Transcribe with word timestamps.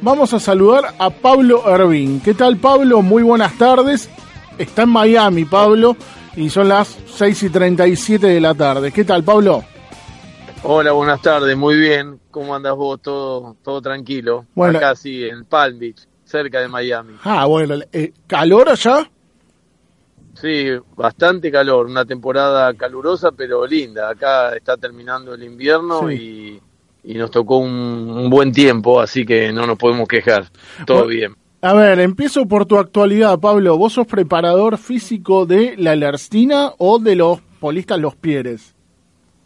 Vamos 0.00 0.34
a 0.34 0.40
saludar 0.40 0.94
a 0.98 1.10
Pablo 1.10 1.62
Ervin. 1.66 2.20
¿Qué 2.20 2.34
tal, 2.34 2.58
Pablo? 2.58 3.02
Muy 3.02 3.22
buenas 3.22 3.56
tardes. 3.56 4.10
Está 4.58 4.82
en 4.82 4.90
Miami, 4.90 5.44
Pablo, 5.44 5.96
y 6.36 6.50
son 6.50 6.68
las 6.68 6.96
6 7.06 7.44
y 7.44 7.50
37 7.50 8.26
de 8.26 8.40
la 8.40 8.54
tarde. 8.54 8.92
¿Qué 8.92 9.04
tal, 9.04 9.24
Pablo? 9.24 9.64
Hola, 10.62 10.92
buenas 10.92 11.20
tardes. 11.22 11.56
Muy 11.56 11.76
bien. 11.76 12.20
¿Cómo 12.30 12.54
andas 12.54 12.74
vos? 12.76 13.00
Todo, 13.00 13.56
todo 13.62 13.80
tranquilo. 13.80 14.46
Bueno. 14.54 14.78
Acá 14.78 14.94
sí, 14.94 15.24
en 15.24 15.44
Palm 15.44 15.78
Beach, 15.78 16.06
cerca 16.24 16.60
de 16.60 16.68
Miami. 16.68 17.14
Ah, 17.24 17.46
bueno, 17.46 17.76
eh, 17.92 18.12
¿calor 18.26 18.68
allá? 18.68 19.10
Sí, 20.40 20.68
bastante 20.96 21.50
calor. 21.50 21.86
Una 21.86 22.04
temporada 22.04 22.72
calurosa, 22.74 23.32
pero 23.32 23.66
linda. 23.66 24.10
Acá 24.10 24.54
está 24.56 24.76
terminando 24.76 25.34
el 25.34 25.42
invierno 25.42 26.10
y, 26.10 26.60
y 27.04 27.14
nos 27.14 27.30
tocó 27.30 27.58
un, 27.58 27.70
un 27.70 28.30
buen 28.30 28.52
tiempo, 28.52 29.00
así 29.00 29.24
que 29.26 29.52
no 29.52 29.66
nos 29.66 29.78
podemos 29.78 30.08
quejar. 30.08 30.46
Todo 30.86 31.04
Bueno, 31.04 31.08
bien. 31.10 31.36
A 31.60 31.72
ver, 31.72 31.98
empiezo 32.00 32.46
por 32.46 32.66
tu 32.66 32.76
actualidad, 32.78 33.38
Pablo. 33.38 33.76
¿Vos 33.78 33.94
sos 33.94 34.06
preparador 34.06 34.76
físico 34.78 35.46
de 35.46 35.74
la 35.78 35.96
Lerstina 35.96 36.72
o 36.78 36.98
de 36.98 37.16
los 37.16 37.40
polistas 37.60 37.98
Los 37.98 38.14
Pieres? 38.16 38.74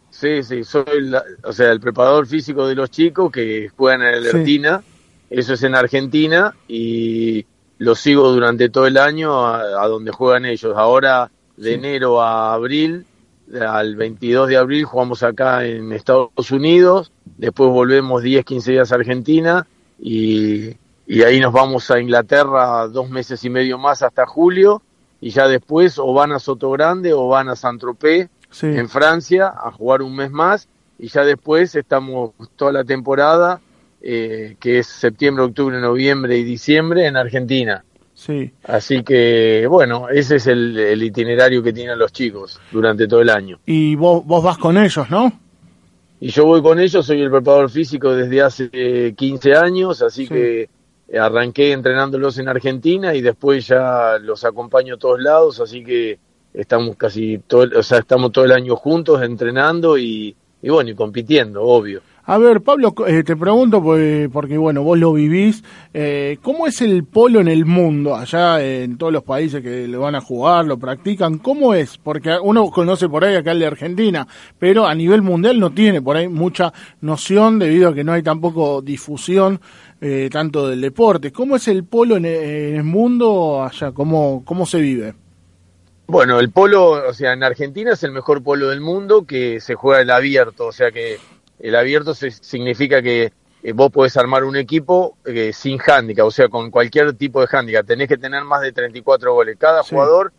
Sí, 0.09 0.43
sí, 0.43 0.63
soy 0.63 0.83
la- 1.01 1.23
o 1.43 1.53
sea, 1.53 1.71
el 1.71 1.79
preparador 1.79 2.27
físico 2.27 2.67
de 2.67 2.75
los 2.75 2.89
chicos 2.91 3.31
que 3.31 3.69
juegan 3.75 4.01
en 4.01 4.13
el 4.15 4.23
Sí. 4.25 4.37
Ertina. 4.37 4.81
Eso 5.29 5.53
es 5.53 5.63
en 5.63 5.75
Argentina 5.75 6.55
y 6.67 7.45
lo 7.77 7.95
sigo 7.95 8.29
durante 8.31 8.67
todo 8.69 8.87
el 8.87 8.97
año 8.97 9.45
a, 9.45 9.83
a 9.83 9.87
donde 9.87 10.11
juegan 10.11 10.45
ellos. 10.45 10.73
Ahora, 10.75 11.29
de 11.55 11.69
Sí. 11.69 11.73
enero 11.75 12.21
a 12.21 12.53
abril, 12.53 13.05
al 13.61 13.95
22 13.95 14.47
de 14.49 14.57
abril 14.57 14.83
jugamos 14.83 15.23
acá 15.23 15.65
en 15.65 15.91
Estados 15.93 16.51
Unidos. 16.51 17.11
Después 17.39 17.69
volvemos 17.71 18.21
10, 18.21 18.45
15 18.45 18.71
días 18.73 18.91
a 18.91 18.95
Argentina 18.95 19.65
y, 19.99 20.69
y 21.07 21.23
ahí 21.23 21.39
nos 21.39 21.53
vamos 21.53 21.89
a 21.89 21.99
Inglaterra 21.99 22.87
dos 22.87 23.09
meses 23.09 23.43
y 23.45 23.49
medio 23.49 23.77
más 23.77 24.03
hasta 24.03 24.25
julio. 24.25 24.81
Y 25.21 25.31
ya 25.31 25.47
después 25.47 25.97
o 25.99 26.13
van 26.13 26.31
a 26.31 26.39
Soto 26.39 26.69
Grande 26.71 27.13
o 27.13 27.27
van 27.27 27.49
a 27.49 27.55
Saint-Tropez 27.55 28.29
Sí. 28.51 28.65
en 28.65 28.89
Francia 28.89 29.53
a 29.55 29.71
jugar 29.71 30.01
un 30.01 30.15
mes 30.15 30.31
más 30.31 30.67
y 30.97 31.07
ya 31.07 31.23
después 31.23 31.75
estamos 31.75 32.31
toda 32.55 32.71
la 32.71 32.83
temporada 32.83 33.61
eh, 34.01 34.55
que 34.59 34.79
es 34.79 34.87
septiembre, 34.87 35.43
octubre, 35.43 35.79
noviembre 35.79 36.35
y 36.37 36.43
diciembre 36.43 37.05
en 37.05 37.15
Argentina. 37.15 37.83
Sí. 38.15 38.51
Así 38.63 39.03
que 39.03 39.67
bueno, 39.69 40.09
ese 40.09 40.37
es 40.37 40.47
el, 40.47 40.77
el 40.79 41.03
itinerario 41.03 41.61
que 41.61 41.71
tienen 41.73 41.99
los 41.99 42.11
chicos 42.11 42.59
durante 42.71 43.07
todo 43.07 43.21
el 43.21 43.29
año. 43.29 43.59
Y 43.67 43.95
vos, 43.95 44.25
vos 44.25 44.43
vas 44.43 44.57
con 44.57 44.77
ellos, 44.77 45.09
¿no? 45.11 45.31
Y 46.21 46.29
yo 46.29 46.45
voy 46.45 46.61
con 46.61 46.79
ellos, 46.79 47.05
soy 47.05 47.21
el 47.21 47.31
preparador 47.31 47.69
físico 47.69 48.13
desde 48.13 48.41
hace 48.41 48.69
eh, 48.73 49.13
15 49.15 49.53
años, 49.53 50.01
así 50.01 50.25
Sí. 50.27 50.33
que 50.33 50.69
arranqué 51.17 51.71
entrenándolos 51.71 52.37
en 52.37 52.49
Argentina 52.49 53.15
y 53.15 53.21
después 53.21 53.65
ya 53.67 54.17
los 54.19 54.43
acompaño 54.43 54.95
a 54.95 54.97
todos 54.97 55.19
lados, 55.21 55.59
así 55.59 55.83
que 55.83 56.19
estamos 56.53 56.95
casi 56.97 57.39
todo, 57.47 57.63
el- 57.63 57.75
o 57.75 57.83
sea, 57.83 57.99
estamos 57.99 58.31
todo 58.31 58.45
el 58.45 58.51
año 58.51 58.75
juntos 58.75 59.21
entrenando 59.23 59.97
y, 59.97 60.35
y 60.61 60.69
bueno, 60.69 60.89
y 60.91 60.95
compitiendo, 60.95 61.63
obvio. 61.63 62.01
A 62.31 62.37
ver, 62.37 62.61
Pablo, 62.61 62.93
eh, 63.07 63.23
te 63.23 63.35
pregunto 63.35 63.81
porque, 63.81 64.29
porque, 64.31 64.55
bueno, 64.55 64.83
vos 64.83 64.99
lo 64.99 65.13
vivís. 65.13 65.63
Eh, 65.95 66.37
¿Cómo 66.43 66.67
es 66.67 66.79
el 66.79 67.03
polo 67.03 67.39
en 67.39 67.47
el 67.47 67.65
mundo, 67.65 68.15
allá 68.15 68.63
en 68.63 68.99
todos 68.99 69.11
los 69.11 69.23
países 69.23 69.63
que 69.63 69.87
lo 69.87 70.01
van 70.01 70.13
a 70.13 70.21
jugar, 70.21 70.65
lo 70.65 70.77
practican? 70.77 71.39
¿Cómo 71.39 71.73
es? 71.73 71.97
Porque 71.97 72.37
uno 72.39 72.69
conoce 72.69 73.09
por 73.09 73.25
ahí 73.25 73.35
acá 73.35 73.53
el 73.53 73.57
de 73.57 73.65
Argentina, 73.65 74.27
pero 74.59 74.85
a 74.85 74.93
nivel 74.93 75.23
mundial 75.23 75.59
no 75.59 75.71
tiene 75.71 76.03
por 76.03 76.17
ahí 76.17 76.27
mucha 76.27 76.71
noción 77.01 77.57
debido 77.57 77.89
a 77.89 77.95
que 77.95 78.03
no 78.03 78.13
hay 78.13 78.21
tampoco 78.21 78.83
difusión 78.83 79.59
eh, 79.99 80.29
tanto 80.31 80.67
del 80.67 80.81
deporte. 80.81 81.31
¿Cómo 81.31 81.55
es 81.55 81.67
el 81.67 81.83
polo 81.83 82.15
en, 82.15 82.25
en 82.27 82.75
el 82.75 82.83
mundo 82.83 83.63
allá? 83.63 83.91
¿Cómo, 83.91 84.43
¿Cómo 84.45 84.67
se 84.67 84.79
vive? 84.79 85.15
Bueno, 86.05 86.39
el 86.39 86.51
polo, 86.51 87.07
o 87.07 87.13
sea, 87.13 87.33
en 87.33 87.43
Argentina 87.43 87.93
es 87.93 88.03
el 88.03 88.11
mejor 88.11 88.41
polo 88.41 88.69
del 88.69 88.81
mundo 88.81 89.25
que 89.25 89.59
se 89.59 89.75
juega 89.75 90.01
el 90.01 90.09
abierto, 90.09 90.65
o 90.65 90.71
sea 90.71 90.91
que 90.91 91.17
el 91.59 91.75
abierto 91.75 92.13
se- 92.13 92.31
significa 92.31 93.01
que 93.01 93.31
eh, 93.63 93.71
vos 93.73 93.91
podés 93.91 94.15
armar 94.17 94.43
un 94.45 94.55
equipo 94.55 95.17
eh, 95.25 95.51
sin 95.53 95.79
handicap, 95.85 96.25
o 96.27 96.31
sea, 96.31 96.47
con 96.49 96.71
cualquier 96.71 97.13
tipo 97.13 97.41
de 97.41 97.47
handicap. 97.51 97.85
Tenés 97.85 98.07
que 98.07 98.17
tener 98.17 98.43
más 98.43 98.61
de 98.61 98.71
34 98.71 99.33
goles. 99.33 99.57
Cada 99.59 99.83
Sí. 99.83 99.89
jugador 99.95 100.31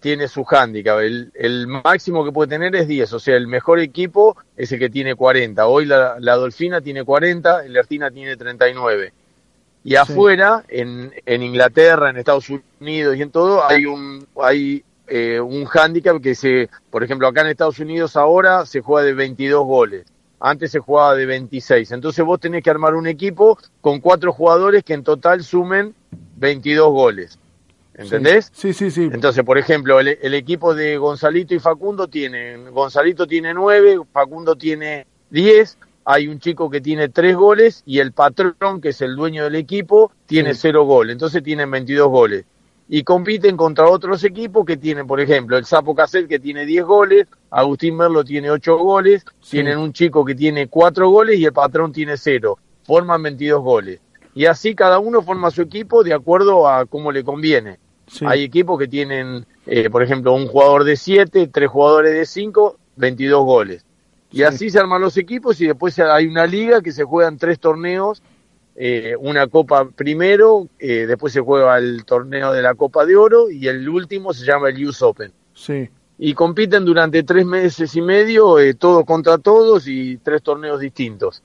tiene 0.00 0.26
su 0.26 0.44
handicap. 0.48 0.98
El, 1.00 1.30
el 1.34 1.66
máximo 1.66 2.24
que 2.24 2.32
puede 2.32 2.48
tener 2.48 2.74
es 2.74 2.88
10, 2.88 3.12
o 3.12 3.20
sea, 3.20 3.36
el 3.36 3.46
mejor 3.46 3.78
equipo 3.78 4.36
es 4.56 4.72
el 4.72 4.78
que 4.78 4.90
tiene 4.90 5.14
40. 5.14 5.66
Hoy 5.66 5.84
la, 5.86 6.16
la 6.18 6.34
Dolfina 6.36 6.80
tiene 6.80 7.04
40, 7.04 7.64
el 7.66 7.76
Ertina 7.76 8.10
tiene 8.10 8.36
39. 8.36 9.12
Y 9.84 9.96
afuera, 9.96 10.64
en, 10.68 11.12
en 11.26 11.42
Inglaterra, 11.42 12.10
en 12.10 12.16
Estados 12.16 12.48
Unidos 12.80 13.16
y 13.16 13.22
en 13.22 13.30
todo, 13.30 13.64
hay 13.64 13.84
un, 13.84 14.26
hay 14.40 14.84
eh, 15.08 15.40
un 15.40 15.64
hándicap 15.66 16.20
que 16.22 16.34
se, 16.36 16.70
por 16.90 17.02
ejemplo, 17.02 17.26
acá 17.26 17.40
en 17.42 17.48
Estados 17.48 17.80
Unidos 17.80 18.16
ahora 18.16 18.64
se 18.64 18.80
juega 18.80 19.04
de 19.06 19.12
22 19.14 19.64
goles. 19.66 20.06
Antes 20.44 20.72
se 20.72 20.80
jugaba 20.80 21.14
de 21.14 21.24
26. 21.24 21.92
Entonces 21.92 22.24
vos 22.24 22.40
tenés 22.40 22.64
que 22.64 22.70
armar 22.70 22.94
un 22.94 23.06
equipo 23.06 23.56
con 23.80 24.00
cuatro 24.00 24.32
jugadores 24.32 24.82
que 24.82 24.92
en 24.94 25.04
total 25.04 25.44
sumen 25.44 25.94
22 26.36 26.90
goles. 26.90 27.38
¿Entendés? 27.94 28.50
Sí, 28.52 28.72
sí, 28.72 28.90
sí. 28.90 29.08
Entonces, 29.12 29.44
por 29.44 29.56
ejemplo, 29.58 30.00
el, 30.00 30.18
el 30.20 30.34
equipo 30.34 30.74
de 30.74 30.96
Gonzalito 30.96 31.54
y 31.54 31.58
Facundo 31.60 32.08
tienen, 32.08 32.72
Gonzalito 32.72 33.26
tiene 33.26 33.54
9, 33.54 34.00
Facundo 34.12 34.56
tiene 34.56 35.06
10, 35.30 35.78
hay 36.06 36.26
un 36.26 36.40
chico 36.40 36.68
que 36.70 36.80
tiene 36.80 37.08
3 37.10 37.36
goles 37.36 37.82
y 37.86 38.00
el 38.00 38.12
patrón, 38.12 38.80
que 38.80 38.88
es 38.88 39.00
el 39.02 39.14
dueño 39.14 39.44
del 39.44 39.54
equipo, 39.54 40.10
tiene 40.26 40.54
Sí. 40.54 40.60
0 40.62 40.84
goles, 40.86 41.12
entonces 41.12 41.42
tienen 41.42 41.70
22 41.70 42.08
goles. 42.08 42.44
Y 42.94 43.04
compiten 43.04 43.56
contra 43.56 43.88
otros 43.88 44.22
equipos 44.22 44.66
que 44.66 44.76
tienen, 44.76 45.06
por 45.06 45.18
ejemplo, 45.18 45.56
el 45.56 45.64
Sapo 45.64 45.94
Cassette 45.94 46.28
que 46.28 46.38
tiene 46.38 46.66
10 46.66 46.84
goles, 46.84 47.26
Agustín 47.50 47.96
Merlo 47.96 48.22
tiene 48.22 48.50
8 48.50 48.76
goles, 48.76 49.24
Sí. 49.40 49.52
tienen 49.52 49.78
un 49.78 49.94
chico 49.94 50.26
que 50.26 50.34
tiene 50.34 50.68
4 50.68 51.08
goles 51.08 51.38
y 51.38 51.46
el 51.46 51.54
patrón 51.54 51.90
tiene 51.90 52.18
0, 52.18 52.58
forman 52.84 53.22
22 53.22 53.62
goles. 53.62 53.98
Y 54.34 54.44
así 54.44 54.74
cada 54.74 54.98
uno 54.98 55.22
forma 55.22 55.50
su 55.50 55.62
equipo 55.62 56.04
de 56.04 56.12
acuerdo 56.12 56.68
a 56.68 56.84
cómo 56.84 57.10
le 57.12 57.24
conviene. 57.24 57.78
sí. 58.08 58.26
Hay 58.28 58.42
equipos 58.44 58.78
que 58.78 58.88
tienen, 58.88 59.46
eh, 59.64 59.88
por 59.88 60.02
ejemplo, 60.02 60.34
un 60.34 60.46
jugador 60.46 60.84
de 60.84 60.96
7, 60.96 61.46
tres 61.46 61.70
jugadores 61.70 62.12
de 62.12 62.26
5, 62.26 62.76
22 62.96 63.42
goles. 63.42 63.86
Y 64.30 64.38
Sí. 64.38 64.42
así 64.42 64.68
se 64.70 64.78
arman 64.80 65.00
los 65.00 65.16
equipos 65.16 65.58
y 65.62 65.66
después 65.66 65.98
hay 65.98 66.26
una 66.26 66.46
liga 66.46 66.82
que 66.82 66.92
se 66.92 67.04
juegan 67.04 67.38
tres 67.38 67.58
torneos, 67.58 68.22
eh, 68.76 69.14
una 69.18 69.46
copa 69.48 69.88
primero, 69.88 70.68
eh, 70.78 71.06
después 71.06 71.32
se 71.32 71.40
juega 71.40 71.76
el 71.78 72.04
torneo 72.04 72.52
de 72.52 72.62
la 72.62 72.74
Copa 72.74 73.04
de 73.04 73.16
Oro 73.16 73.50
y 73.50 73.68
el 73.68 73.88
último 73.88 74.32
se 74.32 74.44
llama 74.46 74.70
el 74.70 74.86
US 74.88 75.02
Open. 75.02 75.32
Sí. 75.54 75.88
Y 76.18 76.34
compiten 76.34 76.84
durante 76.84 77.22
tres 77.22 77.44
meses 77.44 77.94
y 77.96 78.00
medio, 78.00 78.58
eh, 78.58 78.74
todos 78.74 79.04
contra 79.04 79.38
todos 79.38 79.86
y 79.88 80.16
tres 80.18 80.42
torneos 80.42 80.78
distintos. 80.80 81.42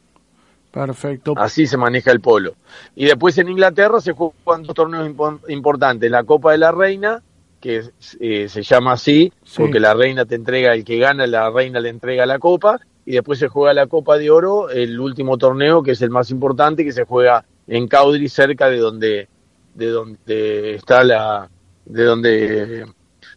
Perfecto. 0.72 1.34
Así 1.38 1.66
se 1.66 1.78
maneja 1.78 2.12
el 2.12 2.20
polo. 2.22 2.56
Y 2.96 3.06
después 3.06 3.38
en 3.38 3.50
Inglaterra 3.50 4.00
se 4.01 4.12
juegan 4.13 4.63
dos 4.63 4.75
torneos 4.75 5.07
impo- 5.10 5.40
importantes. 5.50 6.12
La 6.12 6.24
Copa 6.24 6.51
de 6.51 6.60
la 6.60 6.72
Reina, 6.72 7.24
que 7.60 7.81
eh, 8.19 8.48
se 8.50 8.62
llama 8.62 8.92
así, 8.94 9.31
Sí. 9.44 9.56
porque 9.57 9.80
la 9.80 9.94
reina 9.96 10.25
te 10.25 10.36
entrega, 10.36 10.74
el 10.74 10.84
que 10.84 10.98
gana, 11.00 11.25
la 11.25 11.50
reina 11.50 11.80
le 11.80 11.90
entrega 11.90 12.25
la 12.28 12.38
copa. 12.38 12.80
Y 13.07 13.13
después 13.13 13.39
se 13.39 13.48
juega 13.48 13.74
la 13.74 13.88
Copa 13.88 14.18
de 14.18 14.30
Oro, 14.30 14.69
el 14.69 15.00
último 15.00 15.38
torneo, 15.38 15.81
que 15.81 15.92
es 15.92 16.01
el 16.01 16.09
más 16.09 16.30
importante, 16.30 16.83
que 16.83 16.92
se 16.92 17.06
juega 17.06 17.45
en 17.65 17.88
Cowdrey, 17.88 18.27
cerca 18.27 18.69
de 18.69 18.80
donde, 18.80 19.30
de 19.75 19.88
donde 19.88 20.75
está 20.75 21.06
la, 21.06 21.50
de 21.86 22.04
donde, 22.04 22.30
de 22.36 22.86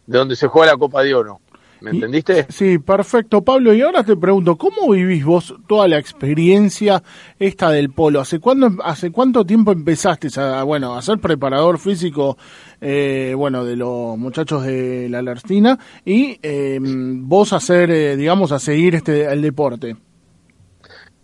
donde 0.05 0.35
se 0.35 0.47
juega 0.47 0.73
la 0.73 0.77
Copa 0.77 1.03
de 1.03 1.15
Oro. 1.15 1.39
¿Me 1.81 1.91
Y- 1.91 1.95
entendiste? 1.95 2.45
Sí, 2.49 2.77
perfecto, 2.77 3.43
Pablo. 3.43 3.73
Y 3.73 3.81
ahora 3.81 4.03
te 4.03 4.15
pregunto, 4.15 4.55
¿cómo 4.55 4.91
vivís 4.91 5.25
vos 5.25 5.55
toda 5.67 5.87
la 5.87 5.97
experiencia 5.97 7.01
esta 7.39 7.71
del 7.71 7.89
polo? 7.89 8.21
¿Hace 8.21 8.39
cuándo, 8.39 8.69
hace 8.83 9.11
cuánto 9.11 9.43
tiempo 9.45 9.71
empezaste 9.71 10.27
a, 10.39 10.61
bueno, 10.63 10.95
a 10.95 11.01
ser 11.01 11.17
preparador 11.19 11.79
físico, 11.79 12.37
eh, 12.79 13.33
bueno, 13.35 13.65
de 13.65 13.75
los 13.75 14.15
muchachos 14.17 14.63
de 14.63 15.09
la 15.09 15.23
Lerstina 15.23 15.79
y 16.05 16.39
eh, 16.43 16.79
vos 16.81 17.51
a 17.53 17.55
hacer, 17.57 17.89
eh, 17.89 18.15
digamos, 18.15 18.51
a 18.51 18.59
seguir 18.59 18.93
este 18.95 19.25
el 19.25 19.41
deporte? 19.41 19.95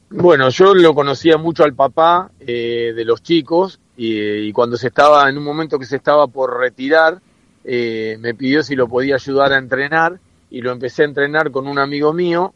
Bueno, 0.10 0.50
yo 0.50 0.74
lo 0.74 0.96
conocía 0.96 1.38
mucho 1.38 1.64
al 1.66 1.74
papá 1.74 2.32
eh, 2.40 2.94
de 2.96 3.06
los 3.06 3.22
chicos 3.22 3.80
y, 3.98 4.52
cuando 4.54 4.78
se 4.78 4.88
estaba, 4.88 5.30
en 5.30 5.38
un 5.38 5.44
momento 5.44 5.78
que 5.78 5.86
se 5.86 5.98
estaba 5.98 6.28
por 6.28 6.58
retirar, 6.58 7.20
eh, 7.64 8.18
me 8.22 8.34
pidió 8.34 8.64
si 8.64 8.76
lo 8.76 8.88
podía 8.88 9.16
ayudar 9.16 9.52
a 9.54 9.58
entrenar 9.58 10.20
y 10.50 10.62
lo 10.62 10.72
empecé 10.72 11.04
a 11.04 11.06
entrenar 11.06 11.52
con 11.52 11.68
un 11.68 11.80
amigo 11.80 12.14
mío 12.14 12.54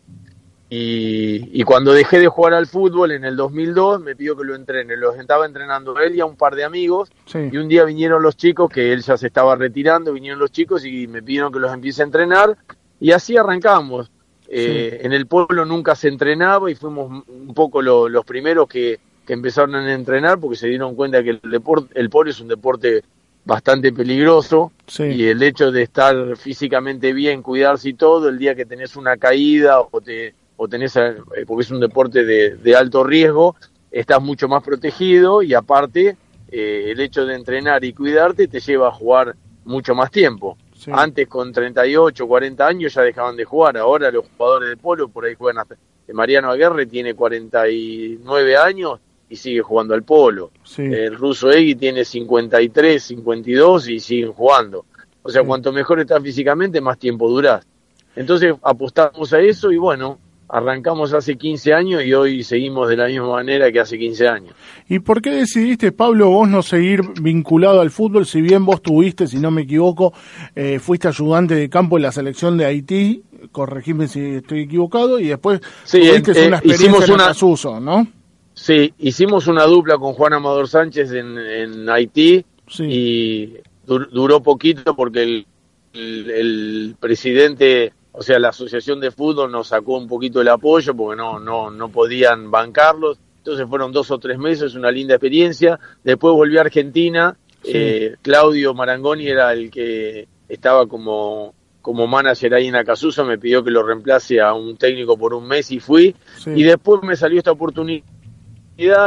y, 0.73 1.63
cuando 1.63 1.91
dejé 1.91 2.19
de 2.19 2.29
jugar 2.29 2.53
al 2.53 2.65
fútbol 2.65 3.11
en 3.11 3.25
el 3.25 3.35
2002 3.35 3.99
me 3.99 4.15
pidió 4.15 4.37
que 4.37 4.45
lo 4.45 4.55
entrene, 4.55 4.95
lo 4.95 5.13
estaba 5.13 5.45
entrenando 5.45 5.99
él 5.99 6.15
y 6.15 6.21
a 6.21 6.25
un 6.25 6.37
par 6.37 6.55
de 6.55 6.63
amigos 6.63 7.11
y 7.33 7.57
un 7.57 7.67
día 7.67 7.83
vinieron 7.83 8.23
los 8.23 8.37
chicos, 8.37 8.69
que 8.69 8.93
él 8.93 9.01
ya 9.01 9.17
se 9.17 9.27
estaba 9.27 9.57
retirando, 9.57 10.13
vinieron 10.13 10.39
los 10.39 10.49
chicos 10.49 10.85
y 10.85 11.07
me 11.07 11.21
pidieron 11.21 11.51
que 11.51 11.59
los 11.59 11.73
empiece 11.73 12.01
a 12.01 12.05
entrenar 12.05 12.57
y 13.01 13.11
así 13.11 13.35
arrancamos. 13.35 14.11
Eh, 14.47 15.01
en 15.03 15.11
el 15.11 15.27
pueblo 15.27 15.65
nunca 15.65 15.93
se 15.93 16.07
entrenaba 16.07 16.71
y 16.71 16.75
fuimos 16.75 17.23
un 17.27 17.53
poco 17.53 17.81
los 17.81 18.25
primeros 18.25 18.67
que, 18.67 18.99
empezaron 19.27 19.75
a 19.75 19.93
entrenar 19.93 20.41
porque 20.41 20.57
se 20.57 20.67
dieron 20.67 20.93
cuenta 20.93 21.23
que 21.23 21.29
el, 21.29 21.39
deporte, 21.49 21.97
el 21.97 22.09
polo 22.09 22.29
es 22.29 22.41
un 22.41 22.49
deporte 22.49 23.01
bastante 23.43 23.91
peligroso 23.91 24.71
y 24.99 25.25
el 25.25 25.41
hecho 25.41 25.71
de 25.71 25.83
estar 25.83 26.37
físicamente 26.37 27.13
bien, 27.13 27.41
cuidarse 27.41 27.89
y 27.89 27.93
todo, 27.93 28.29
el 28.29 28.37
día 28.37 28.55
que 28.55 28.65
tenés 28.65 28.95
una 28.95 29.17
caída 29.17 29.79
o, 29.79 30.01
te, 30.01 30.35
o 30.57 30.67
tenés, 30.67 30.95
eh, 30.95 31.15
porque 31.47 31.63
es 31.63 31.71
un 31.71 31.79
deporte 31.79 32.23
de, 32.23 32.75
alto 32.75 33.03
riesgo, 33.03 33.55
estás 33.89 34.21
mucho 34.21 34.47
más 34.47 34.63
protegido 34.63 35.41
y 35.41 35.53
aparte 35.53 36.17
eh, 36.51 36.85
el 36.91 36.99
hecho 36.99 37.25
de 37.25 37.35
entrenar 37.35 37.83
y 37.83 37.93
cuidarte 37.93 38.47
te 38.47 38.59
lleva 38.59 38.89
a 38.89 38.91
jugar 38.91 39.35
mucho 39.65 39.95
más 39.95 40.11
tiempo. 40.11 40.57
Antes 40.91 41.27
con 41.27 41.51
38, 41.51 42.27
40 42.27 42.67
años 42.67 42.93
ya 42.95 43.03
dejaban 43.03 43.35
de 43.35 43.45
jugar. 43.45 43.77
Ahora 43.77 44.09
los 44.09 44.25
jugadores 44.35 44.69
de 44.69 44.77
polo 44.77 45.09
por 45.09 45.25
ahí 45.25 45.35
juegan 45.35 45.59
hasta... 45.59 45.75
Mariano 46.11 46.49
Aguerre 46.49 46.87
tiene 46.87 47.13
49 47.13 48.57
años 48.57 48.99
y 49.31 49.37
sigue 49.37 49.61
jugando 49.61 49.93
al 49.93 50.03
polo. 50.03 50.51
El 50.77 51.15
ruso 51.15 51.49
Egui 51.49 51.75
tiene 51.75 52.03
53, 52.03 53.01
52 53.01 53.87
y 53.87 53.99
siguen 54.01 54.33
jugando. 54.33 54.85
O 55.23 55.29
sea, 55.29 55.41
cuanto 55.43 55.71
mejor 55.71 56.01
estás 56.01 56.21
físicamente, 56.21 56.81
más 56.81 56.99
tiempo 56.99 57.29
durás. 57.29 57.65
Entonces 58.13 58.53
apostamos 58.61 59.31
a 59.31 59.39
eso 59.39 59.71
y 59.71 59.77
bueno, 59.77 60.19
arrancamos 60.49 61.13
hace 61.13 61.37
15 61.37 61.73
años 61.73 62.03
y 62.03 62.13
hoy 62.13 62.43
seguimos 62.43 62.89
de 62.89 62.97
la 62.97 63.07
misma 63.07 63.29
manera 63.29 63.71
que 63.71 63.79
hace 63.79 63.97
15 63.97 64.27
años. 64.27 64.53
¿Y 64.89 64.99
por 64.99 65.21
qué 65.21 65.31
decidiste, 65.31 65.93
Pablo, 65.93 66.29
vos 66.29 66.49
no 66.49 66.61
seguir 66.61 67.01
vinculado 67.21 67.79
al 67.79 67.89
fútbol? 67.89 68.25
Si 68.25 68.41
bien 68.41 68.65
vos 68.65 68.81
tuviste, 68.81 69.27
si 69.27 69.37
no 69.37 69.49
me 69.49 69.61
equivoco, 69.61 70.13
eh, 70.55 70.79
fuiste 70.79 71.07
ayudante 71.07 71.55
de 71.55 71.69
campo 71.69 71.95
en 71.95 72.03
la 72.03 72.11
selección 72.11 72.57
de 72.57 72.65
Haití, 72.65 73.23
corregime 73.53 74.09
si 74.09 74.19
estoy 74.19 74.63
equivocado, 74.63 75.21
y 75.21 75.29
después 75.29 75.61
tuviste 75.89 76.33
eh, 76.33 76.47
una 76.47 76.57
experiencia 76.57 77.05
en 77.05 77.79
el 77.79 77.85
¿no? 77.85 78.20
Sí, 78.61 78.93
hicimos 78.99 79.47
una 79.47 79.63
dupla 79.63 79.97
con 79.97 80.13
Juan 80.13 80.33
Amador 80.33 80.67
Sánchez 80.67 81.11
en, 81.13 81.89
Haití 81.89 82.45
y 82.77 83.55
duró 83.87 84.43
poquito 84.43 84.95
porque 84.95 85.23
el, 85.23 85.45
el 85.93 86.95
presidente 86.99 87.91
o 88.11 88.21
sea, 88.21 88.37
la 88.37 88.49
asociación 88.49 88.99
de 88.99 89.09
fútbol 89.09 89.51
nos 89.51 89.69
sacó 89.69 89.97
un 89.97 90.07
poquito 90.07 90.41
el 90.41 90.49
apoyo 90.49 90.95
porque 90.95 91.17
no, 91.17 91.39
no, 91.39 91.71
no 91.71 91.89
podían 91.89 92.51
bancarlos. 92.51 93.17
Entonces 93.37 93.67
fueron 93.67 93.91
dos 93.91 94.11
o 94.11 94.19
tres 94.19 94.37
meses, 94.37 94.75
una 94.75 94.91
linda 94.91 95.15
experiencia. 95.15 95.79
Después 96.03 96.31
volví 96.35 96.59
a 96.59 96.61
Argentina. 96.61 97.35
Eh, 97.63 98.15
Claudio 98.21 98.75
Marangoni 98.75 99.27
era 99.27 99.53
el 99.53 99.71
que 99.71 100.27
estaba 100.47 100.85
como, 100.85 101.55
como 101.81 102.05
manager 102.05 102.53
ahí 102.53 102.67
en 102.67 102.75
Acasusa. 102.75 103.23
Me 103.23 103.39
pidió 103.39 103.63
que 103.63 103.71
lo 103.71 103.81
reemplace 103.81 104.39
a 104.39 104.53
un 104.53 104.77
técnico 104.77 105.17
por 105.17 105.33
un 105.33 105.47
mes 105.47 105.71
y 105.71 105.79
fui. 105.79 106.15
Y 106.45 106.61
después 106.61 107.01
me 107.01 107.15
salió 107.15 107.39
esta 107.39 107.51
oportunidad 107.51 108.03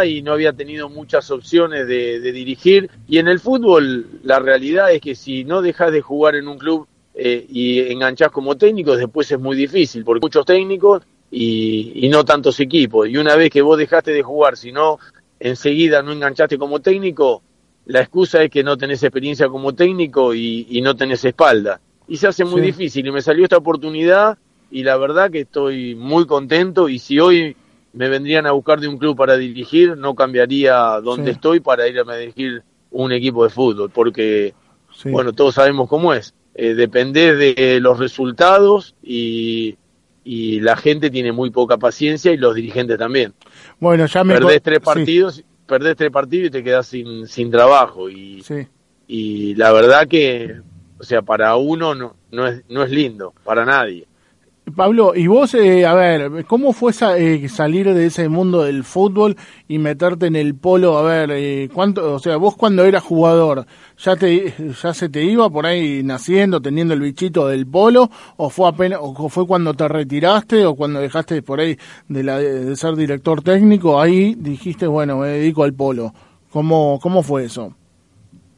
y 0.05 0.23
no 0.23 0.32
había 0.32 0.53
tenido 0.53 0.88
muchas 0.88 1.31
opciones 1.31 1.87
de, 1.87 2.21
de 2.21 2.32
dirigir. 2.32 2.91
Y 3.09 3.19
en 3.19 3.29
el 3.29 3.41
fútbol, 3.41 4.06
la 4.23 4.38
realidad 4.38 4.93
es 4.93 5.00
que 5.00 5.15
si 5.15 5.44
no 5.44 5.62
dejas 5.62 5.93
de 5.93 6.00
jugar 6.00 6.35
en 6.37 6.49
un 6.49 6.59
club 6.59 6.87
eh, 7.17 7.47
y 7.49 7.79
enganchás 7.93 8.31
como 8.31 8.56
técnico, 8.56 8.97
después 8.97 9.31
es 9.31 9.38
muy 9.38 9.56
difícil, 9.56 10.05
porque 10.05 10.25
muchos 10.25 10.44
técnicos 10.44 11.03
y, 11.31 12.09
no 12.11 12.25
tantos 12.25 12.59
equipos. 12.59 13.09
Y 13.09 13.17
una 13.17 13.37
vez 13.37 13.50
que 13.50 13.62
vos 13.62 13.79
dejaste 13.79 14.12
de 14.12 14.23
jugar, 14.23 14.56
si 14.56 14.73
no 14.73 14.99
enseguida 15.38 16.03
no 16.03 16.12
enganchaste 16.12 16.59
como 16.59 16.81
técnico, 16.81 17.43
la 17.87 18.00
excusa 18.00 18.43
es 18.43 18.50
que 18.50 18.65
no 18.65 18.76
tenés 18.76 19.03
experiencia 19.03 19.49
como 19.49 19.75
técnico 19.75 20.35
y, 20.35 20.81
no 20.82 20.97
tenés 20.97 21.25
espalda. 21.25 21.81
Y 22.09 22.17
se 22.17 22.26
hace 22.26 22.44
muy 22.44 22.61
difícil. 22.61 23.06
Y 23.06 23.12
me 23.12 23.23
salió 23.23 23.44
esta 23.44 23.59
oportunidad 23.59 24.37
y 24.71 24.82
la 24.82 24.97
verdad 24.97 25.31
que 25.31 25.41
estoy 25.41 25.94
muy 25.94 26.26
contento. 26.26 26.88
Y 26.88 26.99
si 26.99 27.21
hoy 27.21 27.56
me 27.94 28.08
vendrían 28.08 28.46
a 28.46 28.52
buscar 28.52 28.81
de 28.81 28.88
un 28.88 28.99
club 28.99 29.17
para 29.17 29.37
dirigir, 29.37 29.96
no 29.96 30.14
cambiaría 30.14 30.75
donde 31.00 31.31
estoy 31.31 31.61
para 31.61 31.87
ir 31.88 32.00
a 32.00 32.17
dirigir 32.17 32.62
un 32.91 33.12
equipo 33.12 33.44
de 33.44 33.50
fútbol, 33.50 33.91
porque, 33.91 34.52
bueno, 35.05 35.32
todos 35.32 35.55
sabemos 35.55 35.88
cómo 35.88 36.12
es. 36.12 36.35
Eh, 36.56 36.75
depende 36.75 37.35
de 37.35 37.81
los 37.81 37.99
resultados 37.99 38.94
y, 39.02 39.76
y, 40.23 40.61
la 40.61 40.76
gente 40.76 41.11
tiene 41.11 41.32
muy 41.32 41.50
poca 41.50 41.79
paciencia 41.79 42.32
y 42.32 42.37
los 42.37 42.55
dirigentes 42.55 42.99
también. 42.99 43.32
Bueno, 43.81 44.06
ya 44.06 44.23
me 44.23 44.35
perdés 44.35 44.62
tres 44.62 44.81
partidos, 44.81 45.43
perdés 45.67 45.97
tres 45.97 46.11
partidos 46.11 46.49
y 46.49 46.50
te 46.50 46.62
quedas 46.62 46.87
sin, 46.87 47.26
sin 47.26 47.50
trabajo. 47.50 48.08
Y, 48.08 48.44
y 49.08 49.55
la 49.56 49.73
verdad 49.73 50.06
que, 50.06 50.61
o 50.99 51.02
sea, 51.02 51.23
para 51.23 51.56
uno 51.56 51.94
no, 51.94 52.14
no 52.31 52.47
es 52.47 52.62
no 52.69 52.85
es 52.85 52.90
lindo, 52.90 53.35
para 53.44 53.64
nadie. 53.64 54.06
Pablo, 54.72 55.14
y 55.14 55.26
vos, 55.26 55.52
eh, 55.55 55.84
a 55.84 55.93
ver, 55.93 56.46
¿cómo 56.46 56.72
fue 56.72 56.93
eh, 57.19 57.49
salir 57.50 57.93
de 57.93 58.06
ese 58.06 58.31
mundo 58.31 58.62
del 58.62 58.82
fútbol 58.82 59.37
y 59.69 59.78
meterte 59.78 60.26
en 60.26 60.37
el 60.37 60.55
polo? 60.55 60.96
A 60.96 61.02
ver, 61.02 61.31
eh, 61.32 61.69
¿cuánto, 61.72 62.14
o 62.14 62.19
sea, 62.19 62.38
vos 62.38 62.56
cuando 62.56 62.82
eras 62.82 63.02
jugador, 63.02 63.66
ya 63.99 64.16
te, 64.16 64.55
ya 64.82 64.94
se 64.94 65.11
te 65.11 65.22
iba 65.22 65.50
por 65.50 65.66
ahí 65.66 66.02
naciendo, 66.02 66.62
teniendo 66.62 66.94
el 66.94 67.00
bichito 67.00 67.46
del 67.46 67.66
polo, 67.66 68.11
o 68.38 68.49
fue 68.49 68.66
apenas, 68.66 69.00
o 69.02 69.28
fue 69.28 69.46
cuando 69.46 69.75
te 69.75 69.87
retiraste, 69.87 70.64
o 70.64 70.75
cuando 70.75 70.99
dejaste 71.00 71.43
por 71.43 71.61
ahí 71.61 71.76
de, 72.08 72.22
la, 72.22 72.38
de 72.38 72.75
ser 72.75 72.96
director 72.96 73.43
técnico, 73.43 74.00
ahí 74.00 74.34
dijiste, 74.34 74.87
bueno, 74.87 75.19
me 75.19 75.28
dedico 75.28 75.64
al 75.64 75.75
polo. 75.75 76.14
¿Cómo, 76.50 76.99
cómo 77.02 77.22
fue 77.22 77.44
eso? 77.44 77.75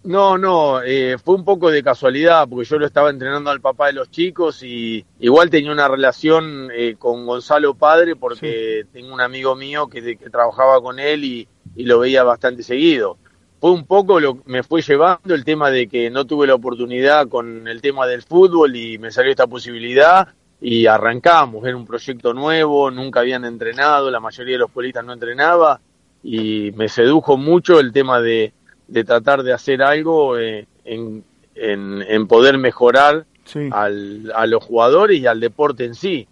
No, 0.06 0.38
no, 0.38 0.82
eh, 0.85 1.19
fue 1.19 1.35
un 1.35 1.44
poco 1.44 1.69
de 1.69 1.82
casualidad 1.82 2.47
porque 2.49 2.64
yo 2.64 2.79
lo 2.79 2.87
estaba 2.87 3.11
entrenando 3.11 3.50
al 3.50 3.61
papá 3.61 3.88
de 3.88 3.94
los 3.94 4.08
chicos 4.08 4.62
y 4.62 5.05
igual 5.19 5.50
tenía 5.50 5.73
una 5.73 5.88
relación 5.88 6.69
eh, 6.73 6.94
con 6.97 7.26
Gonzalo 7.26 7.75
Padre 7.75 8.14
porque 8.14 8.87
tengo 8.93 9.12
un 9.12 9.20
amigo 9.20 9.56
mío 9.56 9.88
que, 9.88 10.17
trabajaba 10.31 10.81
con 10.81 11.00
él 11.00 11.25
y, 11.25 11.49
lo 11.79 11.99
veía 11.99 12.23
bastante 12.23 12.62
seguido. 12.62 13.19
Fue 13.61 13.73
un 13.73 13.85
poco 13.85 14.20
lo 14.20 14.38
me 14.44 14.62
fue 14.62 14.81
llevando 14.81 15.34
el 15.34 15.44
tema 15.44 15.72
de 15.72 15.89
que 15.89 16.08
no 16.08 16.25
tuve 16.25 16.46
la 16.46 16.55
oportunidad 16.55 17.27
con 17.27 17.67
el 17.67 17.81
tema 17.81 18.06
del 18.06 18.22
fútbol 18.22 18.77
y 18.77 18.98
me 18.98 19.10
salió 19.10 19.32
esta 19.32 19.48
posibilidad 19.48 20.29
y 20.60 20.86
arrancamos, 20.86 21.67
era 21.67 21.77
un 21.77 21.84
proyecto 21.84 22.32
nuevo, 22.32 22.93
nunca 22.93 23.20
habían 23.20 23.44
entrenado, 23.44 24.08
la 24.13 24.20
mayoría 24.20 24.53
de 24.53 24.60
los 24.60 24.70
polistas 24.70 25.05
no 25.05 25.15
entrenaba 25.15 25.81
y 26.22 26.70
me 26.77 26.89
sedujo 26.89 27.36
mucho 27.36 27.81
el 27.81 27.93
tema 27.93 28.20
de 28.20 28.53
de 28.88 29.05
tratar 29.05 29.43
de 29.43 29.52
hacer 29.52 29.82
algo 29.82 30.38
eh, 30.38 30.66
en, 30.84 31.24
en, 31.55 32.26
poder 32.26 32.58
mejorar 32.58 33.26
al, 33.70 34.32
a 34.34 34.46
los 34.46 34.64
jugadores 34.64 35.20
y 35.20 35.26
al 35.26 35.40
deporte 35.40 35.84
en 35.84 35.94
sí. 35.94 36.26